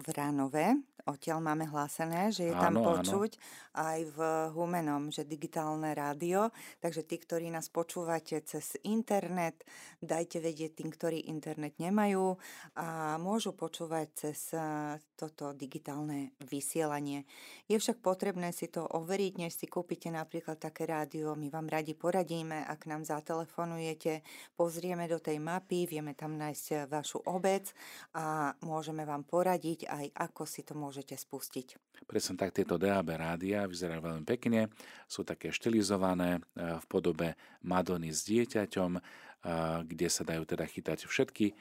Vránove, 0.01 0.81
odtiaľ 1.09 1.41
máme 1.41 1.65
hlásené, 1.65 2.29
že 2.29 2.51
je 2.51 2.53
áno, 2.53 2.61
tam 2.61 2.73
počuť 2.85 3.31
áno. 3.33 3.41
aj 3.79 3.99
v 4.13 4.19
Humenom, 4.53 5.09
že 5.09 5.25
digitálne 5.25 5.95
rádio. 5.95 6.53
Takže 6.83 7.07
tí, 7.07 7.17
ktorí 7.17 7.49
nás 7.49 7.71
počúvate 7.71 8.37
cez 8.43 8.75
internet, 8.85 9.63
dajte 10.03 10.43
vedieť 10.43 10.83
tým, 10.83 10.93
ktorí 10.93 11.31
internet 11.31 11.79
nemajú 11.79 12.35
a 12.75 13.17
môžu 13.17 13.55
počúvať 13.55 14.07
cez 14.13 14.53
toto 15.15 15.51
digitálne 15.55 16.37
vysielanie. 16.43 17.25
Je 17.65 17.75
však 17.75 17.99
potrebné 18.03 18.51
si 18.51 18.69
to 18.69 18.85
overiť, 18.85 19.33
než 19.47 19.57
si 19.57 19.65
kúpite 19.65 20.11
napríklad 20.13 20.61
také 20.61 20.85
rádio. 20.85 21.33
My 21.33 21.49
vám 21.49 21.67
radi 21.67 21.97
poradíme, 21.97 22.63
ak 22.67 22.85
nám 22.85 23.07
zatelefonujete, 23.07 24.21
pozrieme 24.53 25.09
do 25.09 25.17
tej 25.17 25.41
mapy, 25.41 25.89
vieme 25.89 26.13
tam 26.13 26.37
nájsť 26.37 26.87
vašu 26.87 27.25
obec 27.25 27.73
a 28.15 28.53
môžeme 28.63 28.99
môžeme 28.99 29.15
vám 29.15 29.23
poradiť 29.23 29.87
aj 29.87 30.05
ako 30.11 30.43
si 30.43 30.61
to 30.67 30.75
môžete 30.75 30.98
spustiť. 31.05 31.89
Presne 32.09 32.35
tak, 32.41 32.57
tieto 32.57 32.81
DAB 32.81 33.13
rádia 33.15 33.69
vyzerajú 33.69 34.01
veľmi 34.01 34.25
pekne, 34.25 34.73
sú 35.05 35.21
také 35.21 35.53
štilizované 35.53 36.39
e, 36.39 36.41
v 36.81 36.85
podobe 36.89 37.37
Madony 37.61 38.09
s 38.09 38.25
dieťaťom, 38.25 38.91
e, 38.97 39.01
kde 39.85 40.07
sa 40.09 40.25
dajú 40.25 40.43
teda 40.49 40.65
chytať 40.65 41.05
všetky 41.05 41.45
e, 41.51 41.53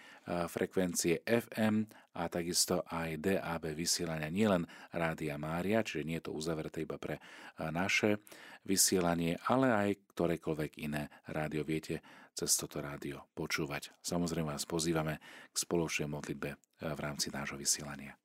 frekvencie 0.49 1.21
FM 1.27 1.85
a 2.17 2.33
takisto 2.33 2.81
aj 2.89 3.21
DAB 3.21 3.77
vysielania, 3.77 4.33
nielen 4.33 4.65
Rádia 4.89 5.37
Mária, 5.37 5.85
čiže 5.85 6.07
nie 6.09 6.17
je 6.19 6.27
to 6.31 6.33
uzavreté 6.33 6.83
iba 6.83 6.97
pre 6.97 7.21
naše 7.61 8.25
vysielanie, 8.67 9.39
ale 9.47 9.71
aj 9.71 9.91
ktorékoľvek 10.17 10.83
iné 10.83 11.13
rádio 11.31 11.63
viete 11.63 12.03
cez 12.35 12.55
toto 12.59 12.83
rádio 12.83 13.27
počúvať. 13.39 13.95
Samozrejme 14.03 14.51
vás 14.51 14.67
pozývame 14.67 15.23
k 15.51 15.57
spoločnej 15.57 16.11
modlitbe 16.11 16.51
v 16.83 16.99
rámci 16.99 17.31
nášho 17.31 17.55
vysielania. 17.55 18.19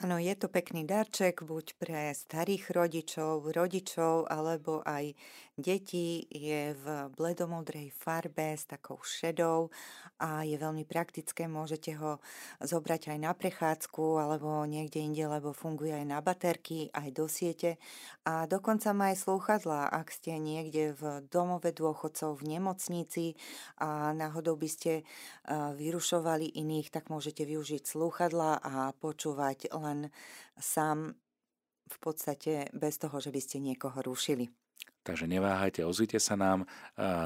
Áno, 0.00 0.16
je 0.16 0.32
to 0.32 0.48
pekný 0.48 0.88
darček 0.88 1.44
buď 1.44 1.76
pre 1.76 2.16
starých 2.16 2.72
rodičov, 2.72 3.52
rodičov 3.52 4.32
alebo 4.32 4.80
aj 4.80 5.12
detí. 5.60 6.24
Je 6.32 6.72
v 6.72 7.12
bledomodrej 7.12 7.92
farbe 7.92 8.56
s 8.56 8.64
takou 8.64 8.96
šedou 9.04 9.68
a 10.16 10.40
je 10.48 10.56
veľmi 10.56 10.88
praktické. 10.88 11.44
Môžete 11.52 12.00
ho 12.00 12.16
zobrať 12.64 13.12
aj 13.12 13.18
na 13.20 13.36
prechádzku 13.36 14.24
alebo 14.24 14.64
niekde 14.64 15.04
inde, 15.04 15.20
lebo 15.28 15.52
funguje 15.52 15.92
aj 15.92 16.06
na 16.08 16.24
baterky, 16.24 16.88
aj 16.96 17.08
do 17.12 17.28
siete. 17.28 17.76
A 18.24 18.48
dokonca 18.48 18.96
má 18.96 19.12
aj 19.12 19.20
slúchadlá, 19.28 19.84
ak 19.84 20.16
ste 20.16 20.40
niekde 20.40 20.96
v 20.96 21.28
domove 21.28 21.76
dôchodcov, 21.76 22.40
v 22.40 22.56
nemocnici 22.56 23.36
a 23.76 24.16
náhodou 24.16 24.56
by 24.56 24.68
ste 24.72 25.04
vyrušovali 25.76 26.56
iných, 26.56 26.88
tak 26.88 27.12
môžete 27.12 27.44
využiť 27.44 27.84
slúchadlá 27.84 28.64
a 28.64 28.96
počúvať 28.96 29.68
len 29.76 29.89
len 29.90 30.00
sám 30.54 31.18
v 31.90 31.96
podstate 31.98 32.70
bez 32.70 33.02
toho, 33.02 33.18
že 33.18 33.34
by 33.34 33.40
ste 33.42 33.58
niekoho 33.58 33.98
rušili. 33.98 34.46
Takže 35.02 35.26
neváhajte, 35.26 35.82
ozvite 35.82 36.22
sa 36.22 36.38
nám. 36.38 36.68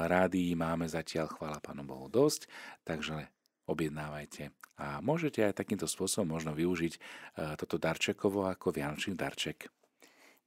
Rádií 0.09 0.57
máme 0.57 0.89
zatiaľ, 0.89 1.29
chvála 1.29 1.61
Pánu 1.61 1.85
Bohu, 1.85 2.09
dosť, 2.09 2.49
takže 2.81 3.29
objednávajte. 3.69 4.49
A 4.81 4.99
môžete 5.03 5.43
aj 5.43 5.59
takýmto 5.59 5.85
spôsobom 5.85 6.35
možno 6.35 6.55
využiť 6.55 6.93
toto 7.59 7.75
darčekovo 7.77 8.47
ako 8.47 8.73
vianočný 8.73 9.13
darček. 9.13 9.69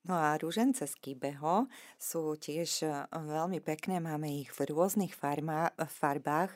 No 0.09 0.17
a 0.17 0.41
rúžence 0.41 0.89
z 0.89 0.95
Kybeho 1.05 1.69
sú 2.01 2.39
tiež 2.41 2.87
e, 2.87 2.89
veľmi 3.13 3.61
pekné, 3.61 4.01
máme 4.01 4.31
ich 4.41 4.49
v 4.55 4.71
rôznych 4.73 5.13
farma, 5.13 5.69
farbách 5.75 6.55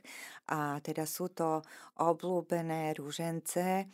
a 0.49 0.81
teda 0.81 1.05
sú 1.05 1.29
to 1.29 1.61
oblúbené 2.01 2.97
rúžence 2.97 3.91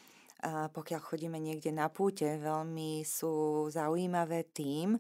pokiaľ 0.46 1.00
chodíme 1.02 1.38
niekde 1.42 1.74
na 1.74 1.90
púte, 1.90 2.38
veľmi 2.38 3.02
sú 3.02 3.66
zaujímavé 3.74 4.46
tým, 4.54 4.94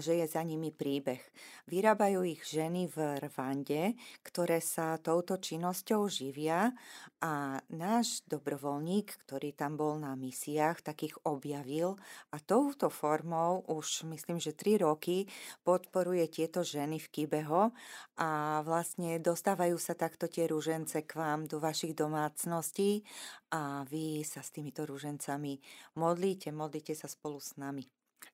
že 0.00 0.20
je 0.20 0.26
za 0.28 0.44
nimi 0.44 0.68
príbeh. 0.68 1.24
Vyrábajú 1.70 2.26
ich 2.26 2.42
ženy 2.44 2.90
v 2.90 3.22
Rwande, 3.24 3.94
ktoré 4.26 4.58
sa 4.60 4.98
touto 4.98 5.38
činnosťou 5.40 6.10
živia 6.10 6.74
a 7.22 7.62
náš 7.70 8.26
dobrovoľník, 8.26 9.24
ktorý 9.24 9.54
tam 9.54 9.78
bol 9.78 9.96
na 9.96 10.12
misiách, 10.18 10.82
takých 10.82 11.16
objavil 11.24 11.96
a 12.34 12.42
touto 12.42 12.90
formou 12.90 13.62
už 13.70 14.04
myslím, 14.10 14.42
že 14.42 14.52
3 14.52 14.82
roky 14.82 15.30
podporuje 15.62 16.26
tieto 16.26 16.66
ženy 16.66 16.98
v 16.98 17.08
Kibeho 17.08 17.70
a 18.18 18.60
vlastne 18.66 19.22
dostávajú 19.22 19.78
sa 19.78 19.94
takto 19.94 20.26
tie 20.26 20.50
rúžence 20.50 21.00
k 21.06 21.12
vám 21.16 21.46
do 21.46 21.62
vašich 21.62 21.94
domácností 21.94 23.06
a 23.50 23.82
vy 23.86 24.22
sa 24.22 24.40
s 24.40 24.54
týmito 24.54 24.86
rúžencami 24.86 25.58
modlíte, 25.98 26.54
modlíte 26.54 26.94
sa 26.94 27.10
spolu 27.10 27.42
s 27.42 27.58
nami. 27.58 27.82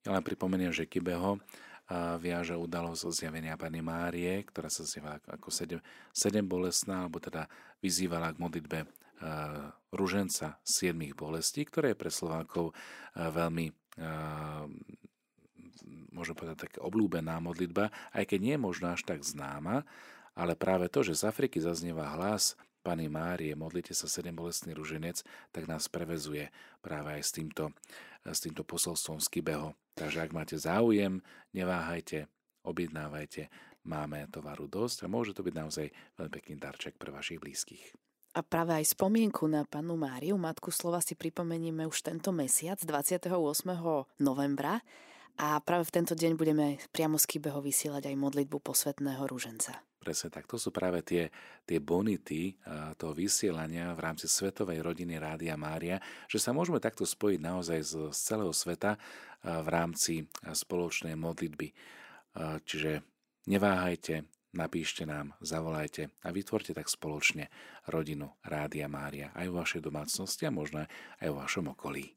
Ja 0.04 0.12
len 0.12 0.22
pripomeniem, 0.22 0.70
že 0.70 0.84
Kibeho 0.84 1.40
viaže 2.18 2.58
udalosť 2.58 3.14
zjavenia 3.14 3.54
Pani 3.54 3.78
Márie, 3.78 4.42
ktorá 4.42 4.66
sa 4.66 4.82
zjavila 4.82 5.22
ako 5.30 5.48
sedem, 5.54 5.80
sedem 6.10 6.42
bolestná, 6.42 7.06
alebo 7.06 7.22
teda 7.22 7.46
vyzývala 7.78 8.34
k 8.34 8.42
modlitbe 8.42 8.78
ruženca 9.94 10.60
siedmých 10.66 11.16
bolestí, 11.16 11.62
ktoré 11.64 11.94
je 11.94 12.00
pre 12.02 12.10
Slovákov 12.10 12.74
veľmi 13.16 13.72
môžem 16.12 16.34
povedať, 16.36 16.68
tak 16.68 16.72
oblúbená 16.80 17.38
modlitba, 17.38 17.92
aj 18.16 18.24
keď 18.24 18.38
nie 18.40 18.54
je 18.56 18.64
možno 18.64 18.92
až 18.92 19.04
tak 19.04 19.20
známa, 19.20 19.84
ale 20.36 20.56
práve 20.56 20.88
to, 20.88 21.04
že 21.04 21.16
z 21.16 21.28
Afriky 21.28 21.60
zaznieva 21.60 22.08
hlas 22.16 22.56
Pani 22.86 23.10
Márie, 23.10 23.58
modlite 23.58 23.98
sa 23.98 24.06
sedem 24.06 24.30
bolestný 24.30 24.70
ruženec, 24.70 25.26
tak 25.50 25.66
nás 25.66 25.90
prevezuje 25.90 26.54
práve 26.78 27.18
aj 27.18 27.22
s 27.26 27.30
týmto, 27.34 27.74
s 28.22 28.38
týmto 28.38 28.62
posolstvom 28.62 29.18
z 29.18 29.26
Kybeho. 29.26 29.74
Takže 29.98 30.22
ak 30.22 30.30
máte 30.30 30.54
záujem, 30.54 31.18
neváhajte, 31.50 32.30
objednávajte, 32.62 33.50
máme 33.82 34.30
tovaru 34.30 34.70
dosť 34.70 35.02
a 35.02 35.10
môže 35.10 35.34
to 35.34 35.42
byť 35.42 35.54
naozaj 35.58 35.90
veľmi 36.14 36.30
pekný 36.30 36.54
darček 36.62 36.94
pre 36.94 37.10
vašich 37.10 37.42
blízkych. 37.42 37.90
A 38.38 38.46
práve 38.46 38.78
aj 38.78 38.94
spomienku 38.94 39.50
na 39.50 39.66
panu 39.66 39.98
Máriu, 39.98 40.38
Matku 40.38 40.70
Slova, 40.70 41.02
si 41.02 41.18
pripomenieme 41.18 41.90
už 41.90 42.06
tento 42.06 42.30
mesiac, 42.30 42.78
28. 42.78 43.34
novembra. 44.22 44.78
A 45.42 45.58
práve 45.58 45.90
v 45.90 45.94
tento 45.96 46.14
deň 46.14 46.38
budeme 46.38 46.78
priamo 46.94 47.18
z 47.18 47.34
Kybeho 47.34 47.58
vysielať 47.64 48.12
aj 48.12 48.14
modlitbu 48.14 48.62
posvetného 48.62 49.26
rúženca. 49.26 49.85
Presne 50.06 50.30
tak, 50.30 50.46
to 50.46 50.54
sú 50.54 50.70
práve 50.70 51.02
tie, 51.02 51.34
tie 51.66 51.82
bonity 51.82 52.54
toho 52.94 53.10
vysielania 53.10 53.90
v 53.90 54.06
rámci 54.06 54.30
Svetovej 54.30 54.78
rodiny 54.78 55.18
Rádia 55.18 55.58
Mária, 55.58 55.98
že 56.30 56.38
sa 56.38 56.54
môžeme 56.54 56.78
takto 56.78 57.02
spojiť 57.02 57.42
naozaj 57.42 57.78
z, 57.82 57.92
z 58.14 58.18
celého 58.22 58.54
sveta 58.54 58.94
v 59.42 59.66
rámci 59.66 60.30
spoločnej 60.46 61.18
modlitby. 61.18 61.74
Čiže 62.38 63.02
neváhajte, 63.50 64.30
napíšte 64.54 65.02
nám, 65.02 65.34
zavolajte 65.42 66.14
a 66.22 66.30
vytvorte 66.30 66.70
tak 66.70 66.86
spoločne 66.86 67.50
rodinu 67.90 68.30
Rádia 68.46 68.86
Mária 68.86 69.34
aj 69.34 69.50
v 69.50 69.58
vašej 69.58 69.82
domácnosti 69.82 70.46
a 70.46 70.54
možno 70.54 70.86
aj 71.18 71.28
v 71.28 71.34
vašom 71.34 71.74
okolí. 71.74 72.14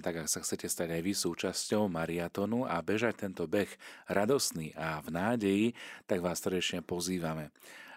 Tak 0.00 0.24
ak 0.24 0.28
sa 0.30 0.40
chcete 0.42 0.66
stať 0.66 0.88
aj 0.96 1.02
vy 1.04 1.12
súčasťou 1.12 1.90
mariatonu 1.90 2.64
a 2.66 2.80
bežať 2.80 3.26
tento 3.28 3.44
beh 3.44 3.68
radosný 4.10 4.74
a 4.74 4.98
v 5.02 5.08
nádeji, 5.12 5.66
tak 6.08 6.22
vás 6.22 6.40
srdečne 6.40 6.80
pozývame. 6.80 7.52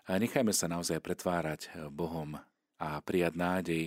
A 0.08 0.18
nechajme 0.18 0.52
sa 0.52 0.70
naozaj 0.70 1.00
pretvárať 1.04 1.90
Bohom 1.94 2.38
a 2.78 2.90
prijať 3.02 3.34
nádej, 3.36 3.84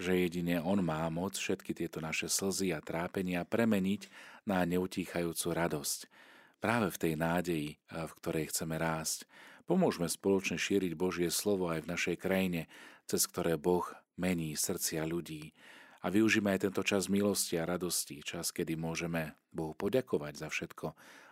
že 0.00 0.16
jedine 0.16 0.64
On 0.64 0.80
má 0.80 1.04
moc 1.12 1.36
všetky 1.36 1.76
tieto 1.76 2.00
naše 2.00 2.26
slzy 2.26 2.72
a 2.72 2.80
trápenia 2.80 3.44
premeniť 3.44 4.08
na 4.48 4.64
neutíchajúcu 4.64 5.46
radosť 5.52 6.08
práve 6.60 6.88
v 6.88 7.00
tej 7.00 7.14
nádeji, 7.20 7.68
v 7.88 8.12
ktorej 8.20 8.48
chceme 8.48 8.80
rásť. 8.80 9.28
Pomôžme 9.68 10.08
spoločne 10.10 10.58
šíriť 10.58 10.98
Božie 10.98 11.30
slovo 11.30 11.70
aj 11.70 11.84
v 11.84 11.90
našej 11.92 12.16
krajine, 12.18 12.66
cez 13.06 13.28
ktoré 13.30 13.54
Boh 13.54 13.86
mení 14.18 14.56
srdcia 14.58 15.06
ľudí. 15.06 15.54
A 16.00 16.08
využíme 16.08 16.48
aj 16.52 16.70
tento 16.70 16.80
čas 16.80 17.12
milosti 17.12 17.60
a 17.60 17.68
radosti, 17.68 18.24
čas, 18.24 18.50
kedy 18.56 18.72
môžeme 18.76 19.36
Bohu 19.52 19.76
poďakovať 19.76 20.32
za 20.40 20.48
všetko, 20.48 20.86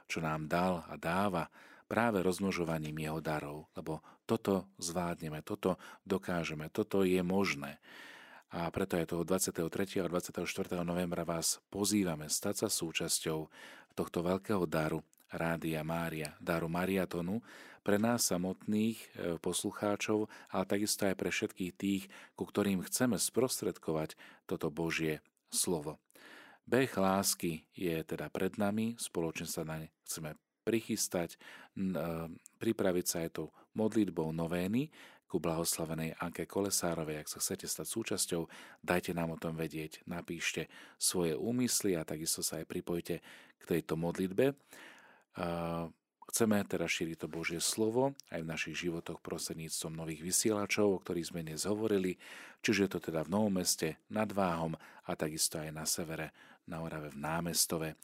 čo 0.05 0.19
nám 0.21 0.45
dal 0.49 0.85
a 0.89 1.01
dáva, 1.01 1.49
práve 1.89 2.21
rozmnožovaním 2.21 3.09
Jeho 3.09 3.21
darov, 3.25 3.65
lebo 3.73 4.05
toto 4.29 4.69
zvládneme, 4.77 5.41
toto 5.41 5.81
dokážeme, 6.05 6.69
toto 6.69 7.01
je 7.01 7.21
možné. 7.25 7.81
A 8.53 8.69
preto 8.73 8.97
aj 8.97 9.13
toho 9.13 9.25
23. 9.25 10.05
a 10.05 10.09
24. 10.09 10.45
novembra 10.85 11.25
vás 11.25 11.61
pozývame 11.73 12.29
stať 12.29 12.65
sa 12.65 12.69
súčasťou 12.69 13.39
tohto 13.97 14.19
veľkého 14.25 14.65
daru 14.69 15.05
Rádia 15.29 15.85
Mária, 15.85 16.33
daru 16.41 16.73
Mariatonu, 16.73 17.45
pre 17.89 17.97
nás 17.97 18.29
samotných 18.29 19.01
e, 19.01 19.07
poslucháčov, 19.41 20.29
ale 20.53 20.65
takisto 20.69 21.09
aj 21.09 21.17
pre 21.17 21.33
všetkých 21.33 21.73
tých, 21.73 22.05
ku 22.37 22.45
ktorým 22.45 22.85
chceme 22.85 23.17
sprostredkovať 23.17 24.13
toto 24.45 24.69
Božie 24.69 25.25
slovo. 25.49 25.97
Beh 26.69 26.93
lásky 26.93 27.65
je 27.73 27.97
teda 28.05 28.29
pred 28.29 28.61
nami, 28.61 29.01
spoločne 29.01 29.49
sa 29.49 29.65
na 29.65 29.81
ne 29.81 29.89
chceme 30.05 30.37
prichystať, 30.69 31.41
e, 31.41 31.97
pripraviť 32.61 33.07
sa 33.09 33.25
aj 33.25 33.31
tou 33.41 33.57
modlitbou 33.73 34.37
novény 34.37 34.93
ku 35.25 35.41
blahoslavenej 35.41 36.21
Anke 36.21 36.45
Kolesárovej. 36.45 37.25
Ak 37.25 37.33
sa 37.33 37.41
chcete 37.41 37.65
stať 37.65 37.89
súčasťou, 37.89 38.43
dajte 38.85 39.17
nám 39.17 39.33
o 39.33 39.41
tom 39.41 39.57
vedieť, 39.57 40.05
napíšte 40.05 40.69
svoje 41.01 41.33
úmysly 41.41 41.97
a 41.97 42.05
takisto 42.05 42.45
sa 42.45 42.61
aj 42.61 42.69
pripojte 42.69 43.25
k 43.57 43.63
tejto 43.65 43.97
modlitbe. 43.97 44.53
Chceme 46.29 46.61
teda 46.61 46.85
šíriť 46.85 47.25
to 47.25 47.29
Božie 47.33 47.57
slovo 47.57 48.13
aj 48.29 48.45
v 48.45 48.51
našich 48.53 48.77
životoch 48.85 49.25
prostredníctvom 49.25 49.97
nových 49.97 50.21
vysielačov, 50.21 50.87
o 50.93 51.01
ktorých 51.01 51.33
sme 51.33 51.41
dnes 51.41 51.65
hovorili, 51.65 52.21
čiže 52.61 52.85
je 52.85 52.91
to 52.93 53.01
teda 53.09 53.25
v 53.25 53.33
Novom 53.33 53.57
meste 53.57 53.97
nad 54.13 54.29
Váhom 54.29 54.77
a 55.09 55.11
takisto 55.17 55.57
aj 55.57 55.73
na 55.73 55.89
severe, 55.89 56.37
na 56.69 56.85
Orave 56.85 57.09
v 57.17 57.21
Námestove, 57.25 57.97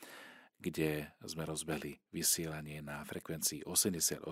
kde 0.57 1.13
sme 1.21 1.45
rozbehli 1.45 2.01
vysielanie 2.17 2.81
na 2.81 3.05
frekvencii 3.05 3.69
88,2 3.69 4.25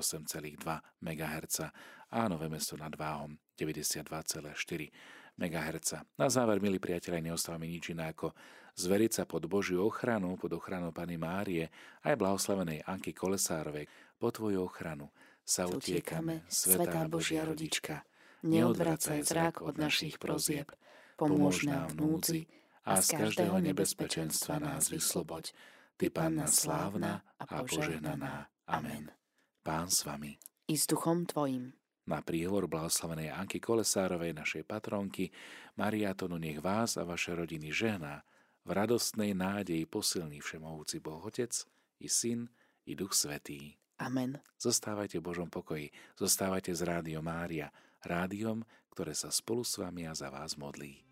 MHz 1.05 1.57
a 2.17 2.21
Nové 2.33 2.49
mesto 2.49 2.81
nad 2.81 2.97
Váhom 2.97 3.37
92,4 3.61 4.09
MHz. 4.09 5.22
Na 5.41 6.29
záver, 6.29 6.61
milí 6.63 6.79
priatelia, 6.79 7.25
neostávame 7.25 7.67
nič 7.67 7.91
iné 7.91 8.13
ako 8.13 8.31
zveriť 8.77 9.11
sa 9.13 9.25
pod 9.29 9.45
Božiu 9.49 9.85
ochranu, 9.85 10.37
pod 10.41 10.53
ochranu 10.57 10.93
Pany 10.93 11.21
Márie, 11.21 11.69
aj 12.05 12.15
blahoslavenej 12.17 12.85
Anky 12.89 13.13
Kolesárovej. 13.13 13.89
Po 14.17 14.31
Tvoju 14.31 14.65
ochranu 14.65 15.11
sa 15.43 15.67
utiekame, 15.67 16.47
Svetá 16.47 17.05
Božia 17.11 17.43
rodička. 17.45 18.07
Neodvracaj 18.43 19.23
zrak 19.23 19.63
od 19.63 19.79
našich 19.79 20.19
prozieb. 20.19 20.71
Pomôž 21.15 21.63
nám 21.67 21.95
v 21.95 21.97
núdzi 21.99 22.43
a 22.83 22.99
z 22.99 23.15
každého 23.15 23.63
nebezpečenstva 23.63 24.59
nás 24.59 24.91
vysloboď. 24.91 25.55
Ty, 25.95 26.11
Panna 26.11 26.51
slávna 26.51 27.23
a 27.39 27.45
požehnaná. 27.47 28.51
Amen. 28.67 29.15
Pán 29.63 29.87
s 29.87 30.03
vami. 30.03 30.35
I 30.67 30.75
s 30.75 30.91
duchom 30.91 31.23
Tvojim. 31.27 31.75
Na 32.03 32.19
príhovor 32.19 32.67
blahoslavenej 32.67 33.31
Anky 33.31 33.63
Kolesárovej, 33.63 34.35
našej 34.35 34.67
patronky, 34.67 35.31
Mariatonu 35.79 36.35
nech 36.35 36.59
vás 36.59 36.99
a 36.99 37.07
vaše 37.07 37.31
rodiny 37.31 37.71
žehná, 37.71 38.27
v 38.63 38.71
radostnej 38.75 39.35
nádeji 39.35 39.87
posilný 39.87 40.43
Všemohúci 40.43 40.99
Boh 40.99 41.23
Otec, 41.23 41.55
i 42.03 42.09
Syn, 42.11 42.51
i 42.87 42.99
Duch 42.99 43.15
Svetý. 43.15 43.79
Amen. 44.03 44.43
Zostávajte 44.59 45.23
v 45.23 45.27
Božom 45.31 45.47
pokoji, 45.47 45.95
zostávajte 46.19 46.75
z 46.75 46.83
Rádio 46.83 47.23
Mária, 47.23 47.71
rádiom, 48.03 48.67
ktoré 48.91 49.15
sa 49.15 49.31
spolu 49.31 49.63
s 49.63 49.79
vami 49.79 50.11
a 50.11 50.15
za 50.15 50.27
vás 50.27 50.59
modlí. 50.59 51.12